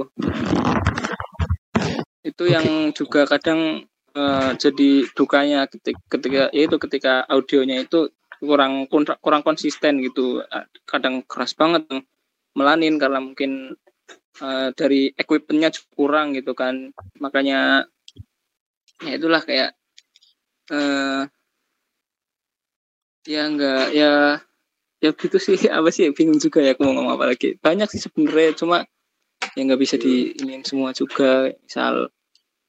Itu 2.25 2.45
yang 2.49 2.93
juga 2.93 3.25
kadang 3.25 3.89
uh, 4.13 4.51
jadi 4.57 5.09
dukanya 5.17 5.69
ketika, 5.69 6.01
ketika 6.17 6.43
ya 6.53 6.63
itu 6.69 6.77
ketika 6.77 7.13
audionya 7.29 7.85
itu 7.85 8.13
kurang 8.38 8.87
kurang 9.20 9.42
konsisten 9.42 10.03
gitu. 10.03 10.42
Kadang 10.87 11.27
keras 11.27 11.55
banget 11.55 11.87
melanin 12.55 12.98
karena 12.98 13.22
mungkin 13.22 13.74
uh, 14.42 14.68
dari 14.74 15.12
equipmentnya 15.14 15.74
kurang 15.94 16.35
gitu 16.35 16.55
kan. 16.55 16.94
Makanya 17.18 17.87
ya 19.03 19.12
itulah 19.14 19.42
kayak 19.42 19.79
uh, 20.74 21.27
ya 23.29 23.42
enggak 23.46 23.87
ya 23.94 24.12
ya 25.03 25.11
gitu 25.14 25.38
sih. 25.38 25.59
Apa 25.77 25.90
sih 25.94 26.11
bingung 26.14 26.38
juga 26.38 26.62
ya 26.62 26.74
aku 26.74 26.87
mau 26.87 26.94
ngomong 26.98 27.14
apa 27.18 27.24
lagi. 27.35 27.59
Banyak 27.59 27.88
sih 27.90 28.03
sebenarnya 28.03 28.55
cuma 28.59 28.87
ya 29.55 29.61
nggak 29.62 29.81
bisa 29.81 29.94
diinin 29.98 30.62
semua 30.62 30.94
juga. 30.94 31.51
Misal 31.62 32.11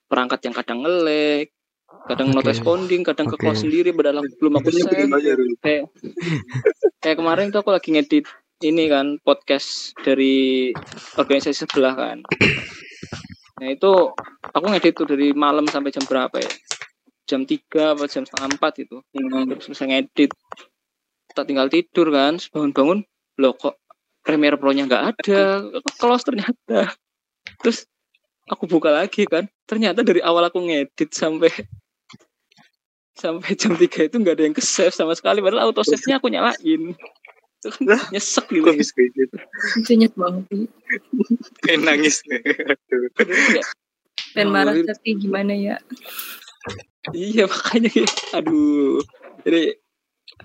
perangkat 0.09 0.49
yang 0.49 0.55
kadang 0.57 0.81
ngelek 0.81 1.53
kadang 2.09 2.33
not 2.33 2.41
Oke. 2.41 2.51
responding 2.53 3.01
kadang 3.05 3.29
ke 3.29 3.37
Oke. 3.37 3.43
close 3.45 3.61
sendiri 3.65 3.93
padahal 3.93 4.25
aku- 4.25 4.37
belum 4.41 4.53
aku 4.57 4.69
save 4.73 4.89
kayak 5.61 5.83
kayak 7.01 7.17
kemarin 7.21 7.53
tuh 7.53 7.61
aku 7.61 7.69
lagi 7.69 7.93
ngedit 7.93 8.25
ini 8.59 8.91
kan 8.91 9.21
podcast 9.23 9.95
dari 10.03 10.69
organisasi 11.15 11.63
sebelah 11.63 11.95
kan. 11.95 12.17
Nah 13.59 13.67
itu 13.71 13.91
aku 14.51 14.65
ngedit 14.67 14.93
tuh 14.99 15.07
dari 15.07 15.31
malam 15.31 15.63
sampai 15.69 15.95
jam 15.95 16.03
berapa 16.03 16.35
ya? 16.35 16.51
Jam 17.29 17.45
3 17.47 17.95
atau 17.95 18.09
jam 18.09 18.25
setengah 18.25 18.57
empat 18.57 18.83
itu 18.83 18.99
terus 19.13 19.63
selesai 19.63 19.87
ngedit. 19.87 20.31
Tak 21.31 21.45
tinggal 21.45 21.69
tidur 21.71 22.09
kan 22.09 22.41
bangun-bangun 22.51 23.05
loh 23.39 23.53
kok 23.55 23.79
Premiere 24.25 24.59
Pro-nya 24.59 24.89
nggak 24.89 25.03
ada? 25.15 25.63
Close 25.95 26.27
ternyata? 26.27 26.91
Terus 27.63 27.87
aku 28.49 28.67
buka 28.67 28.91
lagi 28.91 29.23
kan 29.23 29.47
ternyata 29.69 30.01
dari 30.01 30.17
awal 30.25 30.49
aku 30.49 30.65
ngedit 30.65 31.13
sampai 31.13 31.53
sampai 33.19 33.51
jam 33.53 33.75
3 33.77 33.85
itu 34.09 34.15
nggak 34.17 34.35
ada 34.39 34.43
yang 34.47 34.55
ke 34.55 34.63
save 34.63 34.95
sama 34.95 35.13
sekali. 35.13 35.43
Padahal 35.43 35.69
auto 35.69 35.85
save 35.85 36.01
nya 36.09 36.17
aku 36.17 36.31
nyalain. 36.33 36.97
Itu 37.59 37.67
kan 37.75 37.83
nyesek 38.15 38.47
gitu 38.47 38.63
Kok 38.63 38.79
bisa 38.79 38.95
gitu? 38.95 39.35
Itu 39.83 39.91
nyet 39.99 40.15
banget. 40.15 40.47
Kayak 41.59 41.79
nangis. 41.83 42.23
Kayak, 42.23 43.67
Dan 44.31 44.47
Oh, 44.49 44.53
marah 44.55 44.73
tapi 44.85 45.19
gimana 45.19 45.51
ya? 45.57 45.75
iya 47.15 47.49
makanya 47.49 47.89
kayak, 47.89 48.13
aduh. 48.35 49.01
Jadi 49.43 49.75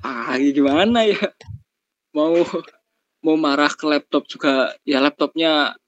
ah 0.02 0.34
gimana 0.40 1.06
ya? 1.06 1.30
Mau 2.16 2.42
mau 3.22 3.36
marah 3.38 3.70
ke 3.70 3.84
laptop 3.86 4.26
juga 4.26 4.74
ya 4.82 4.98
laptopnya 4.98 5.78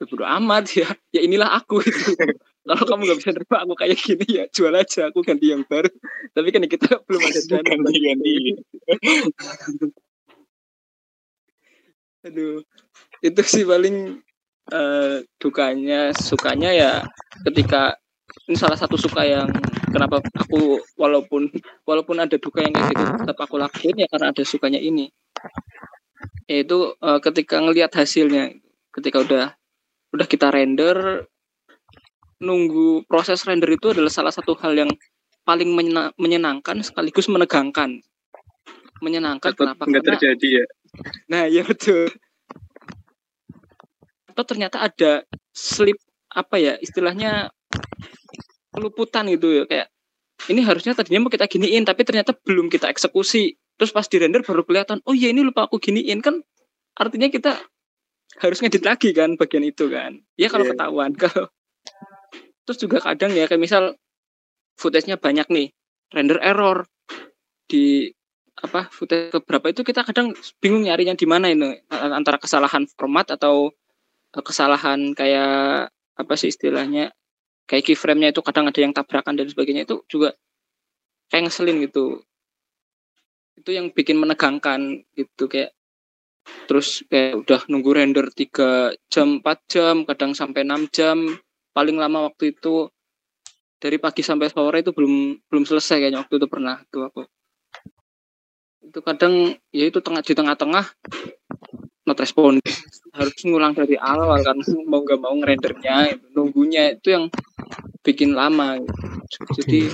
ya 0.00 0.04
bodo 0.08 0.24
amat 0.26 0.64
ya. 0.74 0.88
Ya 1.14 1.20
inilah 1.22 1.54
aku 1.54 1.84
itu 1.84 2.18
kalau 2.64 2.84
kamu 2.88 3.00
nggak 3.04 3.18
bisa 3.20 3.30
terima 3.36 3.56
aku 3.60 3.74
kayak 3.76 3.96
gini 4.00 4.26
ya 4.40 4.44
jual 4.48 4.72
aja 4.72 5.12
aku 5.12 5.20
ganti 5.20 5.52
yang 5.52 5.62
baru. 5.68 5.92
Tapi 6.32 6.48
kan 6.48 6.64
kita 6.64 6.88
belum 7.06 7.20
ada 7.20 7.40
dana. 7.44 7.68
Ganti-ganti. 7.68 8.34
aduh 12.24 12.64
itu 13.20 13.40
sih 13.44 13.68
paling 13.68 14.16
eh, 14.72 15.16
dukanya 15.36 16.16
sukanya 16.16 16.72
ya 16.72 16.92
ketika 17.44 18.00
ini 18.48 18.56
salah 18.56 18.80
satu 18.80 18.96
suka 18.96 19.28
yang 19.28 19.52
kenapa 19.92 20.24
aku 20.32 20.80
walaupun 20.96 21.52
walaupun 21.84 22.16
ada 22.16 22.40
duka 22.40 22.64
yang 22.64 22.72
kayak 22.72 22.96
gitu 22.96 23.12
tetap 23.22 23.38
aku 23.44 23.60
lakuin 23.60 24.00
ya 24.00 24.08
karena 24.08 24.32
ada 24.32 24.42
sukanya 24.42 24.80
ini. 24.80 25.12
Yaitu 26.48 26.96
eh, 26.96 27.20
ketika 27.20 27.60
ngelihat 27.60 27.92
hasilnya 27.92 28.56
ketika 28.88 29.20
udah 29.20 29.46
udah 30.16 30.26
kita 30.30 30.48
render 30.48 31.28
nunggu 32.42 33.06
proses 33.06 33.42
render 33.46 33.70
itu 33.70 33.92
adalah 33.94 34.10
salah 34.10 34.32
satu 34.34 34.58
hal 34.58 34.74
yang 34.74 34.90
paling 35.44 35.70
menyena- 35.70 36.12
menyenangkan 36.16 36.80
sekaligus 36.80 37.28
menegangkan 37.28 38.00
menyenangkan 39.02 39.52
Takut 39.52 39.68
kenapa 39.68 39.82
nggak 39.84 40.02
karena 40.02 40.16
terjadi 40.16 40.48
ya. 40.48 40.66
Nah, 41.28 41.42
iya 41.44 41.62
betul. 41.66 42.08
Atau 44.32 44.44
ternyata 44.46 44.80
ada 44.80 45.26
slip 45.52 45.98
apa 46.32 46.56
ya 46.58 46.74
istilahnya 46.80 47.52
peluputan 48.74 49.28
gitu 49.30 49.62
ya 49.62 49.64
kayak 49.68 49.86
ini 50.50 50.60
harusnya 50.66 50.96
tadinya 50.98 51.26
mau 51.26 51.32
kita 51.32 51.46
giniin 51.46 51.86
tapi 51.86 52.02
ternyata 52.02 52.32
belum 52.34 52.66
kita 52.72 52.88
eksekusi. 52.90 53.54
Terus 53.74 53.90
pas 53.90 54.06
di 54.06 54.16
render 54.22 54.40
baru 54.46 54.62
kelihatan, 54.62 55.02
oh 55.02 55.14
iya 55.14 55.34
ini 55.34 55.42
lupa 55.42 55.66
aku 55.66 55.82
giniin 55.82 56.22
kan 56.22 56.38
artinya 56.94 57.26
kita 57.26 57.58
harus 58.38 58.58
ngedit 58.62 58.86
lagi 58.86 59.10
kan 59.10 59.34
bagian 59.34 59.66
itu 59.66 59.90
kan. 59.90 60.22
Ya 60.38 60.46
kalau 60.46 60.64
Iya. 60.64 60.72
ketahuan 60.74 61.12
kalau 61.22 61.50
terus 62.64 62.78
juga 62.80 63.00
kadang 63.00 63.32
ya 63.32 63.44
kayak 63.44 63.60
misal 63.60 63.96
footage-nya 64.74 65.20
banyak 65.20 65.46
nih, 65.52 65.68
render 66.10 66.40
error 66.42 66.88
di 67.70 68.10
apa 68.54 68.86
footage 68.90 69.34
keberapa 69.34 69.66
itu 69.74 69.82
kita 69.82 70.06
kadang 70.06 70.30
bingung 70.62 70.86
nyarinya 70.86 71.18
di 71.18 71.26
mana 71.26 71.50
ini 71.50 71.74
antara 71.90 72.38
kesalahan 72.38 72.86
format 72.94 73.34
atau 73.34 73.74
eh, 74.34 74.44
kesalahan 74.44 75.10
kayak 75.12 75.90
apa 76.14 76.34
sih 76.38 76.54
istilahnya 76.54 77.10
kayak 77.66 77.84
keyframe-nya 77.90 78.30
itu 78.30 78.40
kadang 78.44 78.70
ada 78.70 78.80
yang 78.80 78.94
tabrakan 78.94 79.34
dan 79.34 79.48
sebagainya 79.50 79.88
itu 79.88 80.04
juga 80.06 80.36
kayak 81.32 81.50
ngeselin 81.50 81.82
gitu. 81.82 82.22
Itu 83.58 83.70
yang 83.72 83.90
bikin 83.90 84.20
menegangkan 84.20 85.02
gitu 85.16 85.50
kayak 85.50 85.72
terus 86.68 87.00
kayak 87.08 87.40
udah 87.40 87.60
nunggu 87.72 87.90
render 87.96 88.26
3 88.28 88.92
jam 89.08 89.40
4 89.40 89.72
jam 89.72 89.94
kadang 90.04 90.36
sampai 90.36 90.62
6 90.68 90.92
jam 90.92 91.18
paling 91.74 91.98
lama 91.98 92.30
waktu 92.30 92.54
itu 92.54 92.88
dari 93.82 93.98
pagi 94.00 94.22
sampai 94.24 94.48
sore 94.48 94.80
itu 94.80 94.94
belum 94.94 95.44
belum 95.50 95.64
selesai 95.66 96.00
kayaknya 96.00 96.22
waktu 96.24 96.40
itu 96.40 96.46
pernah 96.48 96.80
tuh 96.88 97.04
aku. 97.04 97.22
Itu 98.80 99.02
kadang 99.02 99.58
ya 99.74 99.84
itu 99.90 99.98
tengah 99.98 100.22
di 100.22 100.32
tengah-tengah 100.32 100.86
not 102.04 102.20
respond 102.20 102.60
harus 103.16 103.34
ngulang 103.44 103.72
dari 103.72 103.96
awal 103.96 104.40
kan 104.44 104.60
mau 104.88 105.00
nggak 105.02 105.20
mau 105.20 105.34
ngerendernya 105.36 106.16
nunggunya 106.32 106.96
itu 106.96 107.12
yang 107.12 107.24
bikin 108.06 108.32
lama. 108.32 108.78
Jadi 109.58 109.90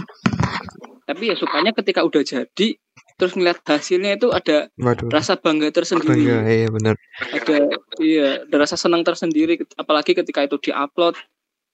tapi 1.08 1.32
ya 1.32 1.34
sukanya 1.34 1.74
ketika 1.74 2.06
udah 2.06 2.22
jadi 2.22 2.78
terus 3.18 3.36
ngeliat 3.36 3.60
hasilnya 3.66 4.16
itu 4.16 4.32
ada 4.32 4.72
Waduh. 4.80 5.12
rasa 5.12 5.36
bangga 5.36 5.68
tersendiri. 5.74 6.24
Bangga, 6.24 6.38
iya 6.46 6.68
benar. 6.72 6.94
ada 7.34 7.56
iya 8.00 8.28
ada 8.46 8.56
rasa 8.56 8.78
senang 8.78 9.02
tersendiri 9.02 9.60
apalagi 9.76 10.14
ketika 10.14 10.46
itu 10.46 10.70
diupload 10.70 11.18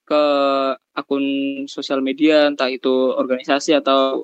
ke 0.07 0.21
akun 0.95 1.23
sosial 1.67 1.99
media 1.99 2.47
entah 2.47 2.71
itu 2.71 2.89
organisasi 3.11 3.75
atau 3.75 4.23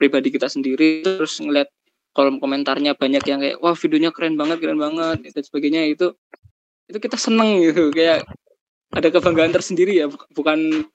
pribadi 0.00 0.32
kita 0.32 0.48
sendiri 0.48 1.04
terus 1.04 1.36
ngeliat 1.38 1.68
kolom 2.10 2.40
komentarnya 2.40 2.96
banyak 2.96 3.20
yang 3.22 3.38
kayak 3.38 3.60
wah 3.60 3.76
videonya 3.76 4.10
keren 4.10 4.34
banget 4.34 4.58
keren 4.58 4.80
banget 4.80 5.28
dan 5.28 5.42
sebagainya 5.44 5.86
itu 5.86 6.16
itu 6.88 6.98
kita 6.98 7.14
seneng 7.14 7.60
gitu 7.60 7.92
kayak 7.92 8.24
ada 8.90 9.06
kebanggaan 9.06 9.52
tersendiri 9.52 9.94
ya 9.94 10.10
bu- 10.10 10.26
bukan 10.32 10.88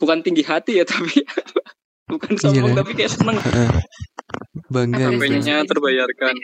bukan 0.00 0.18
tinggi 0.24 0.42
hati 0.42 0.80
ya 0.80 0.84
tapi 0.90 1.22
bukan 2.08 2.32
sombong 2.34 2.72
Iya. 2.72 2.78
tapi 2.80 2.92
kayak 2.96 3.12
seneng. 3.12 3.36
Bangga 4.66 4.98
gitu. 4.98 5.20
Sampainya 5.20 5.56
terbayarkan. 5.62 6.34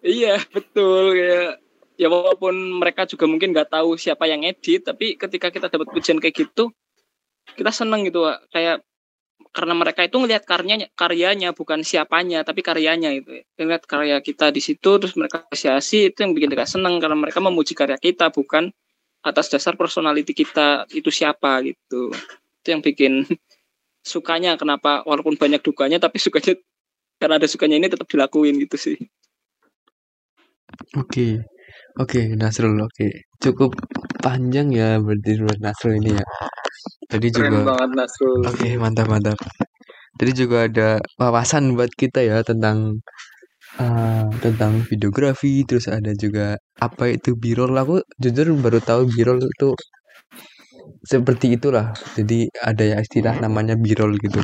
Iya 0.00 0.36
betul 0.52 1.12
kayak 1.12 1.63
ya 1.94 2.10
walaupun 2.10 2.54
mereka 2.82 3.06
juga 3.06 3.30
mungkin 3.30 3.54
nggak 3.54 3.70
tahu 3.70 3.94
siapa 3.94 4.26
yang 4.26 4.42
edit 4.42 4.82
tapi 4.82 5.14
ketika 5.14 5.50
kita 5.50 5.70
dapat 5.70 5.86
pujian 5.94 6.18
kayak 6.18 6.34
gitu 6.34 6.74
kita 7.54 7.70
seneng 7.70 8.02
gitu 8.06 8.26
Wak. 8.26 8.50
kayak 8.50 8.82
karena 9.54 9.74
mereka 9.78 10.02
itu 10.02 10.18
ngelihat 10.18 10.42
karyanya 10.42 10.86
karyanya 10.98 11.54
bukan 11.54 11.86
siapanya 11.86 12.42
tapi 12.42 12.66
karyanya 12.66 13.14
itu 13.14 13.46
ngelihat 13.54 13.86
karya 13.86 14.18
kita 14.18 14.50
di 14.50 14.58
situ 14.58 14.98
terus 14.98 15.14
mereka 15.14 15.46
apresiasi 15.46 16.10
itu 16.10 16.18
yang 16.26 16.34
bikin 16.34 16.50
kita 16.50 16.66
seneng 16.66 16.98
karena 16.98 17.14
mereka 17.14 17.38
memuji 17.38 17.78
karya 17.78 17.98
kita 17.98 18.34
bukan 18.34 18.74
atas 19.22 19.46
dasar 19.54 19.78
personality 19.78 20.34
kita 20.34 20.90
itu 20.90 21.10
siapa 21.14 21.62
gitu 21.62 22.10
itu 22.62 22.68
yang 22.68 22.82
bikin 22.82 23.22
sukanya 24.02 24.58
kenapa 24.58 25.06
walaupun 25.06 25.38
banyak 25.38 25.62
dukanya 25.62 26.02
tapi 26.02 26.18
sukanya 26.18 26.58
karena 27.22 27.38
ada 27.38 27.46
sukanya 27.46 27.78
ini 27.78 27.86
tetap 27.86 28.10
dilakuin 28.10 28.58
gitu 28.58 28.74
sih 28.74 28.98
Oke. 30.98 31.53
Oke, 31.94 32.34
Nasrul, 32.34 32.74
oke. 32.82 33.06
Cukup 33.38 33.70
panjang 34.18 34.74
ya 34.74 34.98
berarti 34.98 35.38
menurut 35.38 35.60
Nasrul 35.62 35.94
ini 36.02 36.18
ya. 36.18 36.26
Tadi 37.06 37.26
Keren 37.30 37.54
juga 37.54 37.58
banget 37.70 37.90
Nasrul. 37.94 38.40
Oke, 38.50 38.68
mantap 38.82 39.06
mantap. 39.06 39.38
Tadi 40.18 40.32
juga 40.34 40.66
ada 40.66 40.98
wawasan 41.22 41.78
buat 41.78 41.94
kita 41.94 42.26
ya 42.26 42.42
tentang 42.42 42.98
eh, 43.78 44.26
tentang 44.42 44.82
videografi, 44.90 45.62
terus 45.62 45.86
ada 45.86 46.10
juga 46.18 46.58
apa 46.82 47.14
itu 47.14 47.38
B-roll. 47.38 47.78
Aku 47.78 48.02
jujur 48.18 48.50
baru 48.58 48.82
tahu 48.82 49.06
B-roll 49.14 49.46
itu 49.46 49.78
seperti 51.06 51.54
itulah. 51.54 51.94
Jadi 52.18 52.50
ada 52.58 52.82
ya 52.82 52.96
istilah 52.98 53.38
namanya 53.38 53.78
B-roll 53.78 54.18
gitu. 54.18 54.42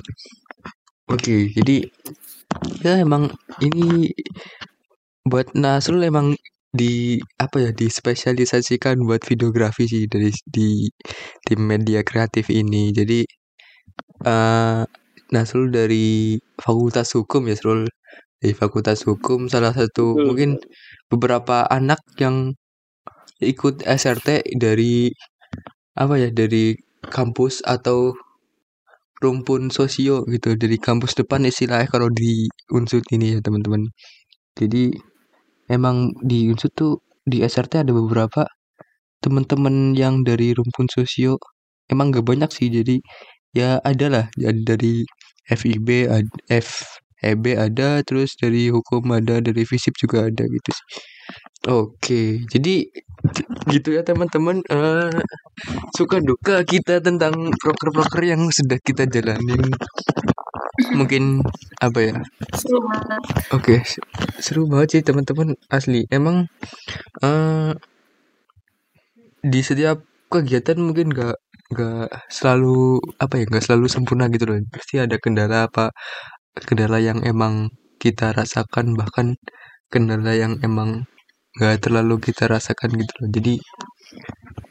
Oke, 1.11 1.51
jadi 1.51 1.83
ya 2.87 3.03
emang 3.03 3.27
ini 3.59 4.15
buat 5.27 5.51
Nasrul 5.59 6.07
emang 6.07 6.39
di 6.71 7.19
apa 7.43 7.57
ya 7.65 7.71
dispesialisasikan 7.75 9.03
buat 9.07 9.23
videografi 9.27 9.85
sih 9.91 10.05
dari 10.07 10.31
di 10.47 10.87
tim 11.47 11.61
media 11.67 12.01
kreatif 12.07 12.49
ini. 12.51 12.95
Jadi 12.95 13.21
eh 14.27 14.83
Nasrul 15.31 15.71
dari 15.71 16.39
Fakultas 16.59 17.15
Hukum 17.15 17.47
ya, 17.51 17.57
Srul. 17.59 17.87
Dari 18.41 18.55
Fakultas 18.57 19.05
Hukum 19.07 19.47
salah 19.53 19.73
satu 19.77 20.17
Betul. 20.17 20.25
mungkin 20.27 20.51
beberapa 21.13 21.67
anak 21.71 22.01
yang 22.19 22.57
ikut 23.41 23.85
SRT 23.85 24.57
dari 24.61 25.13
apa 25.97 26.15
ya 26.21 26.29
dari 26.33 26.77
kampus 27.09 27.65
atau 27.65 28.15
rumpun 29.21 29.69
sosio 29.69 30.25
gitu 30.33 30.57
dari 30.57 30.77
kampus 30.81 31.13
depan 31.21 31.45
istilahnya 31.45 31.89
kalau 31.93 32.09
di 32.09 32.49
unsut 32.73 33.05
ini 33.13 33.37
ya 33.37 33.41
teman-teman 33.45 33.93
jadi 34.57 34.93
emang 35.71 36.13
di 36.21 36.51
unsut 36.53 36.73
tuh 36.75 36.93
di 37.25 37.41
SRT 37.47 37.87
ada 37.87 37.93
beberapa 37.95 38.43
teman-teman 39.25 39.95
yang 39.97 40.25
dari 40.27 40.53
rumpun 40.57 40.87
sosio. 40.91 41.39
Emang 41.93 42.11
gak 42.15 42.27
banyak 42.27 42.51
sih 42.53 42.69
jadi 42.73 42.97
ya 43.57 43.79
ada 43.85 44.07
lah. 44.11 44.27
Dari 44.39 45.05
FIB 45.51 45.89
ada 46.11 46.31
FEB 46.51 47.45
ada 47.59 47.89
terus 48.07 48.35
dari 48.39 48.71
hukum 48.75 49.03
ada 49.15 49.43
dari 49.43 49.63
FISIP 49.67 49.95
juga 50.03 50.29
ada 50.31 50.45
gitu 50.47 50.71
sih. 50.75 50.87
Oke 51.71 52.23
jadi 52.53 52.89
gitu 53.73 53.89
ya 53.97 54.03
teman-teman 54.09 54.57
eh 54.75 55.11
suka 55.99 56.17
duka 56.29 56.57
kita 56.73 56.95
tentang 57.07 57.35
proker-proker 57.61 58.23
yang 58.33 58.43
sudah 58.53 58.79
kita 58.83 59.05
jalanin 59.15 59.63
mungkin 60.99 61.43
apa 61.81 61.99
ya 62.01 62.15
Seru 62.57 62.79
banget. 62.87 63.23
Oke, 63.57 63.75
s- 63.85 64.03
seru 64.43 64.63
banget 64.71 64.89
sih 64.99 65.03
teman-teman 65.07 65.49
asli. 65.71 66.07
Emang 66.11 66.47
eh 67.25 67.73
di 69.53 69.61
setiap 69.65 69.99
kegiatan 70.33 70.79
mungkin 70.81 71.11
nggak 71.13 71.37
nggak 71.73 72.07
selalu 72.31 72.99
apa 73.23 73.35
ya 73.41 73.45
nggak 73.49 73.65
selalu 73.67 73.87
sempurna 73.91 74.25
gitu 74.35 74.45
loh. 74.49 74.57
Pasti 74.75 74.95
ada 75.05 75.17
kendala 75.23 75.69
apa 75.69 75.85
kendala 76.69 76.99
yang 77.03 77.21
emang 77.27 77.71
kita 78.03 78.33
rasakan 78.37 78.97
bahkan 79.01 79.37
kendala 79.93 80.33
yang 80.37 80.55
emang 80.65 81.05
nggak 81.57 81.77
terlalu 81.83 82.15
kita 82.23 82.47
rasakan 82.47 82.91
gitu 83.01 83.13
loh. 83.23 83.29
Jadi 83.37 83.55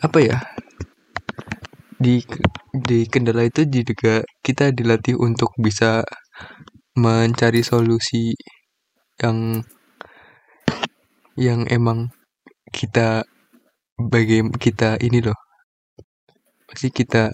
apa 0.06 0.20
ya? 0.24 0.38
Di 2.00 2.24
di 2.72 3.00
kendala 3.12 3.44
itu 3.44 3.68
juga 3.68 4.24
kita 4.46 4.72
dilatih 4.72 5.20
untuk 5.20 5.52
bisa 5.60 6.04
mencari 6.96 7.62
solusi 7.64 8.36
yang 9.20 9.64
yang 11.36 11.68
emang 11.68 12.12
kita 12.72 13.28
bagi 14.00 14.40
kita 14.64 14.96
ini 15.04 15.20
loh. 15.24 15.40
Pasti 16.68 16.88
kita 16.94 17.34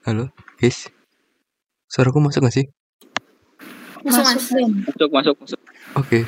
halo 0.00 0.32
guys 0.58 0.99
suaraku 1.92 2.18
masuk 2.24 2.40
gak 2.46 2.56
sih? 2.58 2.66
Masuk, 4.04 4.24
Masuk. 4.24 4.42
Masuk, 4.86 5.10
masuk, 5.16 5.34
masuk. 5.42 5.60
oke. 6.00 6.20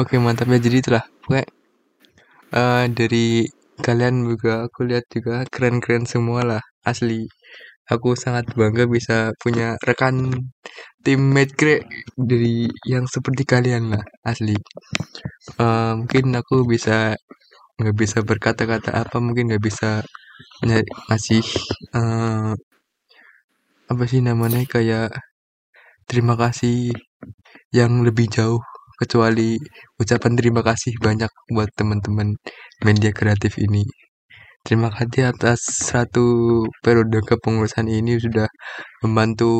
Oke 0.00 0.14
mantap. 0.22 0.46
Ya 0.52 0.58
jadi 0.62 0.76
itulah. 0.82 1.04
Pokoknya 1.22 1.44
eh, 2.60 2.84
dari 2.98 3.26
kalian 3.86 4.14
juga 4.30 4.52
aku 4.66 4.80
lihat 4.88 5.04
juga 5.14 5.34
keren-keren 5.52 6.04
semua 6.12 6.40
lah 6.50 6.62
asli. 6.90 7.20
Aku 7.94 8.08
sangat 8.22 8.46
bangga 8.58 8.84
bisa 8.96 9.16
punya 9.42 9.68
rekan 9.88 10.16
teammate 11.04 11.54
kre 11.60 11.76
dari 12.30 12.68
yang 12.92 13.04
seperti 13.14 13.42
kalian 13.52 13.84
lah 13.94 14.04
asli. 14.30 14.56
Eh, 15.64 15.92
mungkin 15.98 16.24
aku 16.40 16.56
bisa 16.72 16.96
nggak 17.78 17.96
bisa 18.02 18.18
berkata-kata 18.30 18.90
apa 19.02 19.16
mungkin 19.26 19.44
nggak 19.50 19.64
bisa 19.68 19.90
ny- 20.68 20.88
ngasih 21.08 21.42
eh, 21.98 22.52
apa 23.92 24.04
sih 24.10 24.20
namanya 24.28 24.60
kayak 24.74 25.08
terima 26.08 26.34
kasih 26.42 26.92
yang 27.72 27.92
lebih 28.06 28.26
jauh 28.36 28.60
kecuali 29.00 29.56
ucapan 30.00 30.32
terima 30.38 30.62
kasih 30.68 30.92
banyak 31.06 31.30
buat 31.54 31.70
teman-teman 31.78 32.28
media 32.86 33.10
kreatif 33.14 33.56
ini. 33.62 33.84
Terima 34.66 34.90
kasih 34.92 35.32
atas 35.32 35.60
satu 35.90 36.26
periode 36.84 37.18
kepengurusan 37.24 37.86
ini 37.88 38.20
sudah 38.20 38.48
membantu 39.02 39.52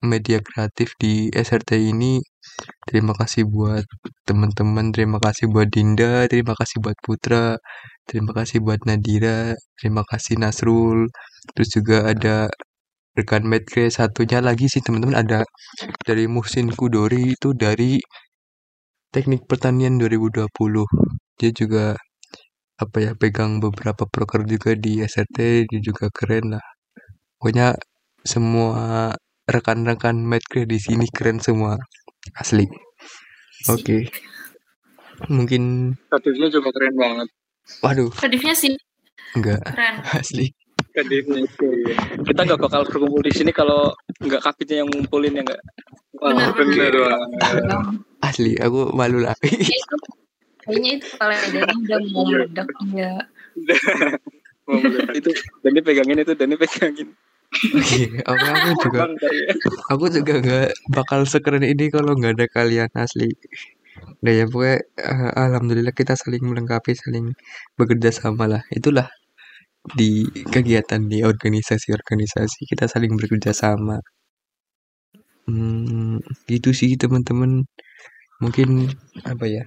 media 0.00 0.38
kreatif 0.40 0.94
di 1.02 1.28
SRT 1.34 1.70
ini. 1.92 2.22
Terima 2.88 3.12
kasih 3.20 3.44
buat 3.44 3.84
teman-teman 4.28 4.94
terima 4.94 5.18
kasih 5.20 5.50
buat 5.52 5.68
Dinda 5.74 6.24
terima 6.30 6.54
kasih 6.58 6.78
buat 6.84 6.96
Putra 7.04 7.58
terima 8.08 8.32
kasih 8.38 8.58
buat 8.64 8.80
Nadira 8.88 9.54
terima 9.78 10.02
kasih 10.10 10.34
Nasrul. 10.40 11.10
Terus 11.54 11.68
juga 11.76 11.96
ada 12.12 12.48
rekan 13.18 13.42
Medcre 13.46 13.90
satunya 13.90 14.38
lagi 14.42 14.66
sih 14.70 14.82
teman-teman. 14.84 15.16
Ada 15.18 15.44
dari 16.06 16.24
Muhsin 16.30 16.70
Kudori 16.74 17.34
itu 17.34 17.52
dari 17.54 17.98
Teknik 19.10 19.50
Pertanian 19.50 19.98
2020 19.98 20.46
dia 21.40 21.50
juga 21.50 21.98
apa 22.80 22.96
ya 23.02 23.12
pegang 23.18 23.60
beberapa 23.60 24.06
proker 24.08 24.46
juga 24.48 24.72
di 24.78 25.02
SRT 25.02 25.68
dia 25.68 25.80
juga 25.82 26.08
keren 26.14 26.56
lah. 26.56 26.64
Pokoknya 27.36 27.74
semua 28.24 29.12
rekan-rekan 29.48 30.16
Medcre 30.20 30.68
di 30.68 30.78
sini 30.78 31.08
keren 31.10 31.40
semua. 31.42 31.76
Asli. 32.36 32.68
Oke. 33.68 34.08
Mungkin 35.28 35.92
Kadifnya 36.08 36.48
juga 36.48 36.68
keren 36.72 36.94
banget. 36.96 37.28
waduh. 37.84 38.10
Kedifnya 38.14 38.54
sih. 38.56 38.72
Enggak. 39.36 39.60
Keren. 39.64 39.94
asli. 40.20 40.46
Kadifnya. 40.48 40.59
Kita 42.26 42.40
nggak 42.46 42.60
bakal 42.60 42.82
berkumpul 42.86 43.22
di 43.22 43.32
sini 43.32 43.50
kalau 43.54 43.94
nggak 44.20 44.42
kapitnya 44.42 44.82
yang 44.84 44.88
ngumpulin 44.90 45.38
ya 45.38 45.42
nggak. 45.46 45.62
Benar, 46.20 46.52
bener 46.52 46.92
benar. 46.92 47.12
banget. 47.40 48.10
asli 48.20 48.52
aku 48.60 48.92
malu 48.92 49.24
lah 49.24 49.32
Kayaknya 49.40 49.78
itu 49.80 49.96
kayaknya 50.60 50.90
itu 51.00 51.08
kalau 51.16 51.36
dari 51.40 51.72
udah 51.72 51.98
mau 52.12 52.24
meledak 52.28 52.68
ya 52.92 53.12
itu 55.18 55.30
Dani 55.64 55.80
pegangin 55.82 56.22
itu 56.22 56.32
Dani 56.36 56.54
pegangin. 56.54 57.08
Oke, 57.50 58.22
oke 58.22 58.46
aku 58.46 58.70
juga 58.86 59.00
aku 59.90 60.04
juga 60.14 60.32
nggak 60.38 60.68
bakal 60.94 61.26
sekeren 61.26 61.66
ini 61.66 61.90
kalau 61.90 62.14
nggak 62.14 62.38
ada 62.38 62.46
kalian 62.46 62.90
asli 62.94 63.34
Nah 64.20 64.32
ya 64.32 64.44
pokoknya 64.46 64.78
eh, 64.96 65.30
alhamdulillah 65.34 65.92
kita 65.96 66.14
saling 66.16 66.40
melengkapi, 66.44 66.92
saling 66.96 67.36
bekerja 67.76 68.10
sama 68.14 68.46
lah. 68.48 68.62
Itulah 68.72 69.08
di 69.98 70.28
kegiatan 70.54 71.00
di 71.08 71.24
organisasi-organisasi 71.24 72.68
kita 72.70 72.84
saling 72.92 73.16
bekerja 73.16 73.52
sama. 73.56 73.96
Hmm, 75.48 76.20
gitu 76.46 76.70
sih 76.76 76.94
teman-teman. 77.00 77.64
Mungkin 78.42 78.92
apa 79.26 79.44
ya? 79.48 79.64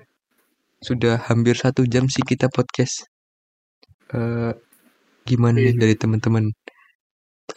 Sudah 0.88 1.16
hampir 1.28 1.56
satu 1.58 1.84
jam 1.90 2.06
sih 2.14 2.24
kita 2.26 2.48
podcast. 2.54 3.10
Eh, 4.14 4.54
gimana 5.28 5.58
nih 5.64 5.76
dari 5.82 5.96
teman-teman? 5.98 6.46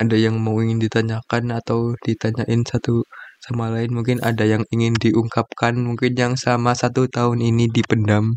Ada 0.03 0.17
yang 0.19 0.37
mau 0.45 0.57
ingin 0.65 0.79
ditanyakan 0.83 1.45
atau 1.61 1.95
ditanyain 2.05 2.63
satu 2.67 3.05
sama 3.45 3.71
lain? 3.75 3.91
Mungkin 3.97 4.19
ada 4.25 4.45
yang 4.45 4.65
ingin 4.75 4.95
diungkapkan, 4.97 5.75
mungkin 5.79 6.13
yang 6.17 6.33
selama 6.41 6.73
satu 6.75 7.07
tahun 7.09 7.39
ini 7.45 7.71
dipendam. 7.71 8.35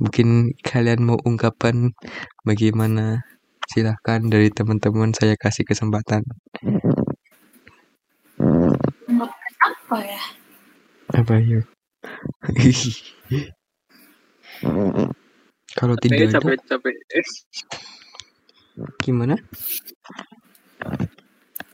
Mungkin 0.00 0.56
kalian 0.64 1.00
mau 1.08 1.18
ungkapkan 1.28 1.92
bagaimana? 2.48 3.20
Silahkan 3.70 4.18
dari 4.26 4.50
teman-teman 4.50 5.14
saya 5.14 5.38
kasih 5.38 5.62
kesempatan. 5.62 6.26
Apa 9.62 9.96
ya? 10.02 10.22
Apa 11.14 11.38
yuk? 11.38 11.70
Kalau 15.78 15.94
Capek, 15.94 16.02
tidak 16.02 16.18
ada, 16.18 16.34
capek, 16.42 16.58
capek. 16.66 16.94
Eh, 17.14 17.28
gimana? 19.06 19.38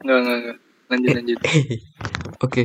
Enggak, 0.04 0.18
enggak, 0.20 0.36
enggak. 0.36 0.58
Lanjut, 0.92 1.10
lanjut. 1.16 1.38
Oke. 2.44 2.62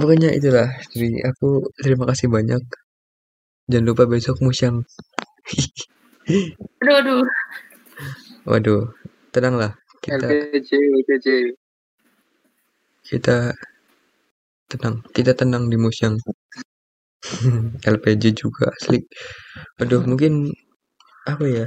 Pokoknya 0.00 0.32
itulah 0.32 0.72
dari 0.96 1.20
aku 1.28 1.68
terima 1.76 2.08
kasih 2.08 2.32
banyak. 2.32 2.62
Jangan 3.68 3.84
lupa 3.84 4.08
besok 4.08 4.40
musyang. 4.40 4.80
Aduh, 6.30 6.94
aduh. 6.94 7.22
Waduh, 8.46 8.82
tenanglah. 9.34 9.74
Kita 9.98 10.30
LPJ, 10.30 10.70
LPJ. 10.78 11.26
kita 13.02 13.50
tenang. 14.70 15.02
Kita 15.10 15.34
tenang 15.34 15.66
di 15.66 15.74
musyang. 15.74 16.14
LPG 17.94 18.22
juga 18.38 18.70
asli. 18.70 19.02
Aduh, 19.82 20.06
mungkin 20.06 20.54
apa 21.26 21.44
ya? 21.50 21.66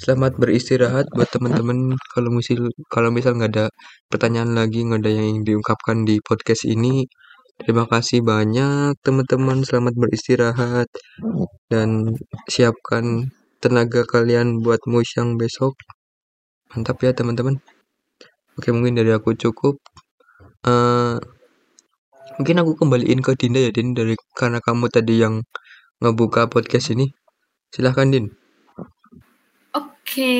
Selamat 0.00 0.40
beristirahat 0.40 1.06
buat 1.12 1.28
teman-teman. 1.28 1.92
Kalau 2.16 2.30
misal 2.32 2.72
kalau 2.88 3.12
misal 3.12 3.36
nggak 3.36 3.52
ada 3.60 3.66
pertanyaan 4.08 4.56
lagi, 4.56 4.88
nggak 4.88 5.00
ada 5.04 5.12
yang 5.12 5.26
ingin 5.36 5.44
diungkapkan 5.52 6.08
di 6.08 6.16
podcast 6.24 6.64
ini, 6.64 7.04
terima 7.60 7.84
kasih 7.84 8.24
banyak 8.24 8.96
teman-teman. 9.04 9.62
Selamat 9.68 9.94
beristirahat 9.96 10.88
dan 11.68 12.16
siapkan 12.48 13.28
tenaga 13.60 14.04
kalian 14.04 14.60
buat 14.60 14.84
musyang 14.84 15.40
besok. 15.40 15.76
Mantap 16.72 17.00
ya 17.02 17.16
teman-teman. 17.16 17.62
Oke, 18.56 18.72
mungkin 18.72 18.96
dari 18.96 19.12
aku 19.12 19.36
cukup. 19.36 19.76
Eh, 20.66 21.16
mungkin 22.40 22.56
aku 22.60 22.72
kembaliin 22.80 23.20
ke 23.20 23.36
Dinda 23.36 23.60
ya, 23.60 23.70
Din, 23.70 23.92
dari 23.92 24.16
karena 24.32 24.58
kamu 24.64 24.88
tadi 24.88 25.20
yang 25.20 25.44
ngebuka 26.00 26.48
podcast 26.48 26.92
ini. 26.92 27.12
Silahkan, 27.72 28.08
Din. 28.08 28.26
Oke. 29.76 30.32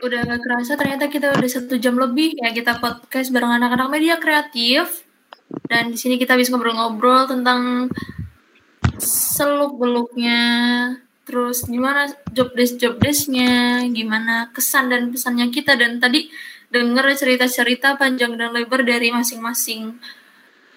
Udah 0.00 0.20
gak 0.24 0.40
kerasa 0.40 0.80
ternyata 0.80 1.12
kita 1.12 1.34
udah 1.34 1.50
satu 1.50 1.76
jam 1.76 1.98
lebih 2.00 2.32
ya 2.40 2.56
kita 2.56 2.80
podcast 2.80 3.28
bareng 3.34 3.58
anak-anak 3.60 3.88
media 3.92 4.16
kreatif. 4.16 5.04
Dan 5.66 5.90
di 5.94 5.98
sini 5.98 6.14
kita 6.16 6.38
bisa 6.38 6.54
ngobrol-ngobrol 6.54 7.26
tentang 7.26 7.90
seluk 9.02 9.80
beluknya, 9.80 10.40
terus 11.24 11.64
gimana 11.66 12.12
job 12.30 12.52
desk 12.52 12.76
job 12.76 13.00
desknya, 13.00 13.82
gimana 13.88 14.52
kesan 14.52 14.92
dan 14.92 15.08
pesannya 15.08 15.48
kita 15.48 15.74
dan 15.74 15.98
tadi 15.98 16.28
denger 16.70 17.18
cerita-cerita 17.18 17.98
panjang 17.98 18.38
dan 18.38 18.54
lebar 18.54 18.86
dari 18.86 19.10
masing-masing 19.10 19.98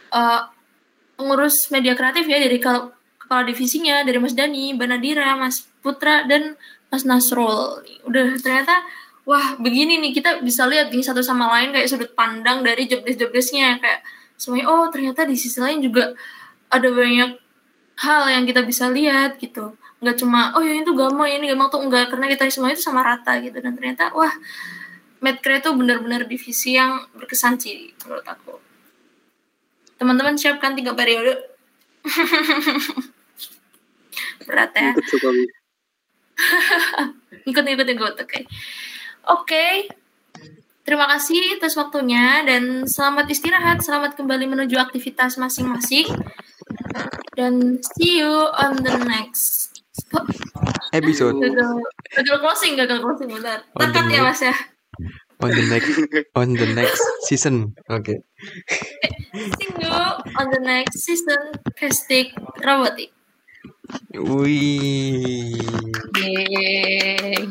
uh, 0.09 0.49
pengurus 1.13 1.69
media 1.69 1.93
kreatif 1.93 2.25
ya 2.25 2.41
dari 2.41 2.57
kepala 2.57 3.45
divisinya 3.45 4.01
dari 4.01 4.17
Mas 4.17 4.33
Dani, 4.33 4.73
Mbak 4.73 4.87
Nadira, 4.89 5.37
Mas 5.37 5.69
Putra 5.85 6.25
dan 6.25 6.57
Mas 6.89 7.05
Nasrul. 7.05 7.85
Udah 8.09 8.33
ternyata 8.41 8.81
wah 9.23 9.55
begini 9.61 10.01
nih 10.01 10.11
kita 10.11 10.41
bisa 10.43 10.67
lihat 10.67 10.91
nih 10.91 11.05
satu 11.05 11.23
sama 11.23 11.47
lain 11.59 11.71
kayak 11.71 11.87
sudut 11.87 12.11
pandang 12.11 12.65
dari 12.65 12.89
job 12.89 13.05
desk 13.07 13.19
job 13.23 13.31
desknya 13.31 13.79
kayak 13.79 14.03
semuanya 14.35 14.67
oh 14.67 14.91
ternyata 14.91 15.23
di 15.23 15.39
sisi 15.39 15.63
lain 15.63 15.79
juga 15.79 16.11
ada 16.67 16.89
banyak 16.91 17.42
hal 17.99 18.29
yang 18.29 18.45
kita 18.49 18.61
bisa 18.65 18.89
lihat 18.89 19.37
gitu. 19.37 19.77
Nggak 20.01 20.17
cuma 20.19 20.51
oh 20.57 20.63
ya 20.63 20.81
itu 20.81 20.91
gampang 20.97 21.29
ini 21.29 21.47
gampang 21.53 21.69
tuh 21.71 21.81
enggak 21.85 22.09
karena 22.11 22.27
kita 22.27 22.49
semua 22.49 22.73
itu 22.73 22.81
sama 22.81 23.05
rata 23.05 23.37
gitu. 23.39 23.61
Dan 23.61 23.77
ternyata 23.77 24.11
wah 24.15 24.33
Medcre 25.23 25.63
itu 25.63 25.71
benar-benar 25.71 26.27
divisi 26.27 26.75
yang 26.75 27.07
berkesan 27.15 27.55
sih 27.55 27.95
menurut 28.03 28.27
aku. 28.27 28.59
Teman-teman 29.95 30.35
siapkan 30.35 30.75
tiga 30.75 30.91
periode. 30.91 31.39
Berat 34.47 34.75
ya. 34.75 34.91
Ikut 37.43 37.65
ikut 37.67 37.87
ikut 37.87 38.13
oke. 38.23 38.39
Oke. 39.31 39.87
Terima 40.83 41.07
kasih 41.07 41.59
atas 41.59 41.79
waktunya 41.79 42.43
dan 42.43 42.83
selamat 42.83 43.31
istirahat 43.31 43.79
selamat 43.79 44.19
kembali 44.19 44.51
menuju 44.51 44.75
aktivitas 44.75 45.39
masing-masing 45.39 46.11
dan 47.37 47.79
see 47.97 48.21
you 48.21 48.33
on 48.57 48.77
the 48.81 48.95
next 49.05 49.69
Episode 50.93 51.37
gagal 51.41 51.81
gagal 52.17 52.37
closing 52.41 52.73
gagal 52.77 52.97
closing 53.01 53.29
the 53.29 53.55
tekan 53.77 54.09
ya 54.09 54.21
mas 54.25 54.41
ya 54.41 54.53
on 55.43 55.51
the 55.51 55.65
next 55.67 55.91
on 56.39 56.49
the 56.55 56.67
next 56.71 57.03
season. 57.27 57.75
Oke. 57.89 58.15
see 59.59 59.69
you 59.81 59.91
on 60.39 60.47
the 60.53 60.61
next 60.61 61.03
season 61.03 61.57
Castic 61.75 62.31
Robotic 62.63 63.11
Wih. 64.13 65.59
Yeay. 66.15 67.49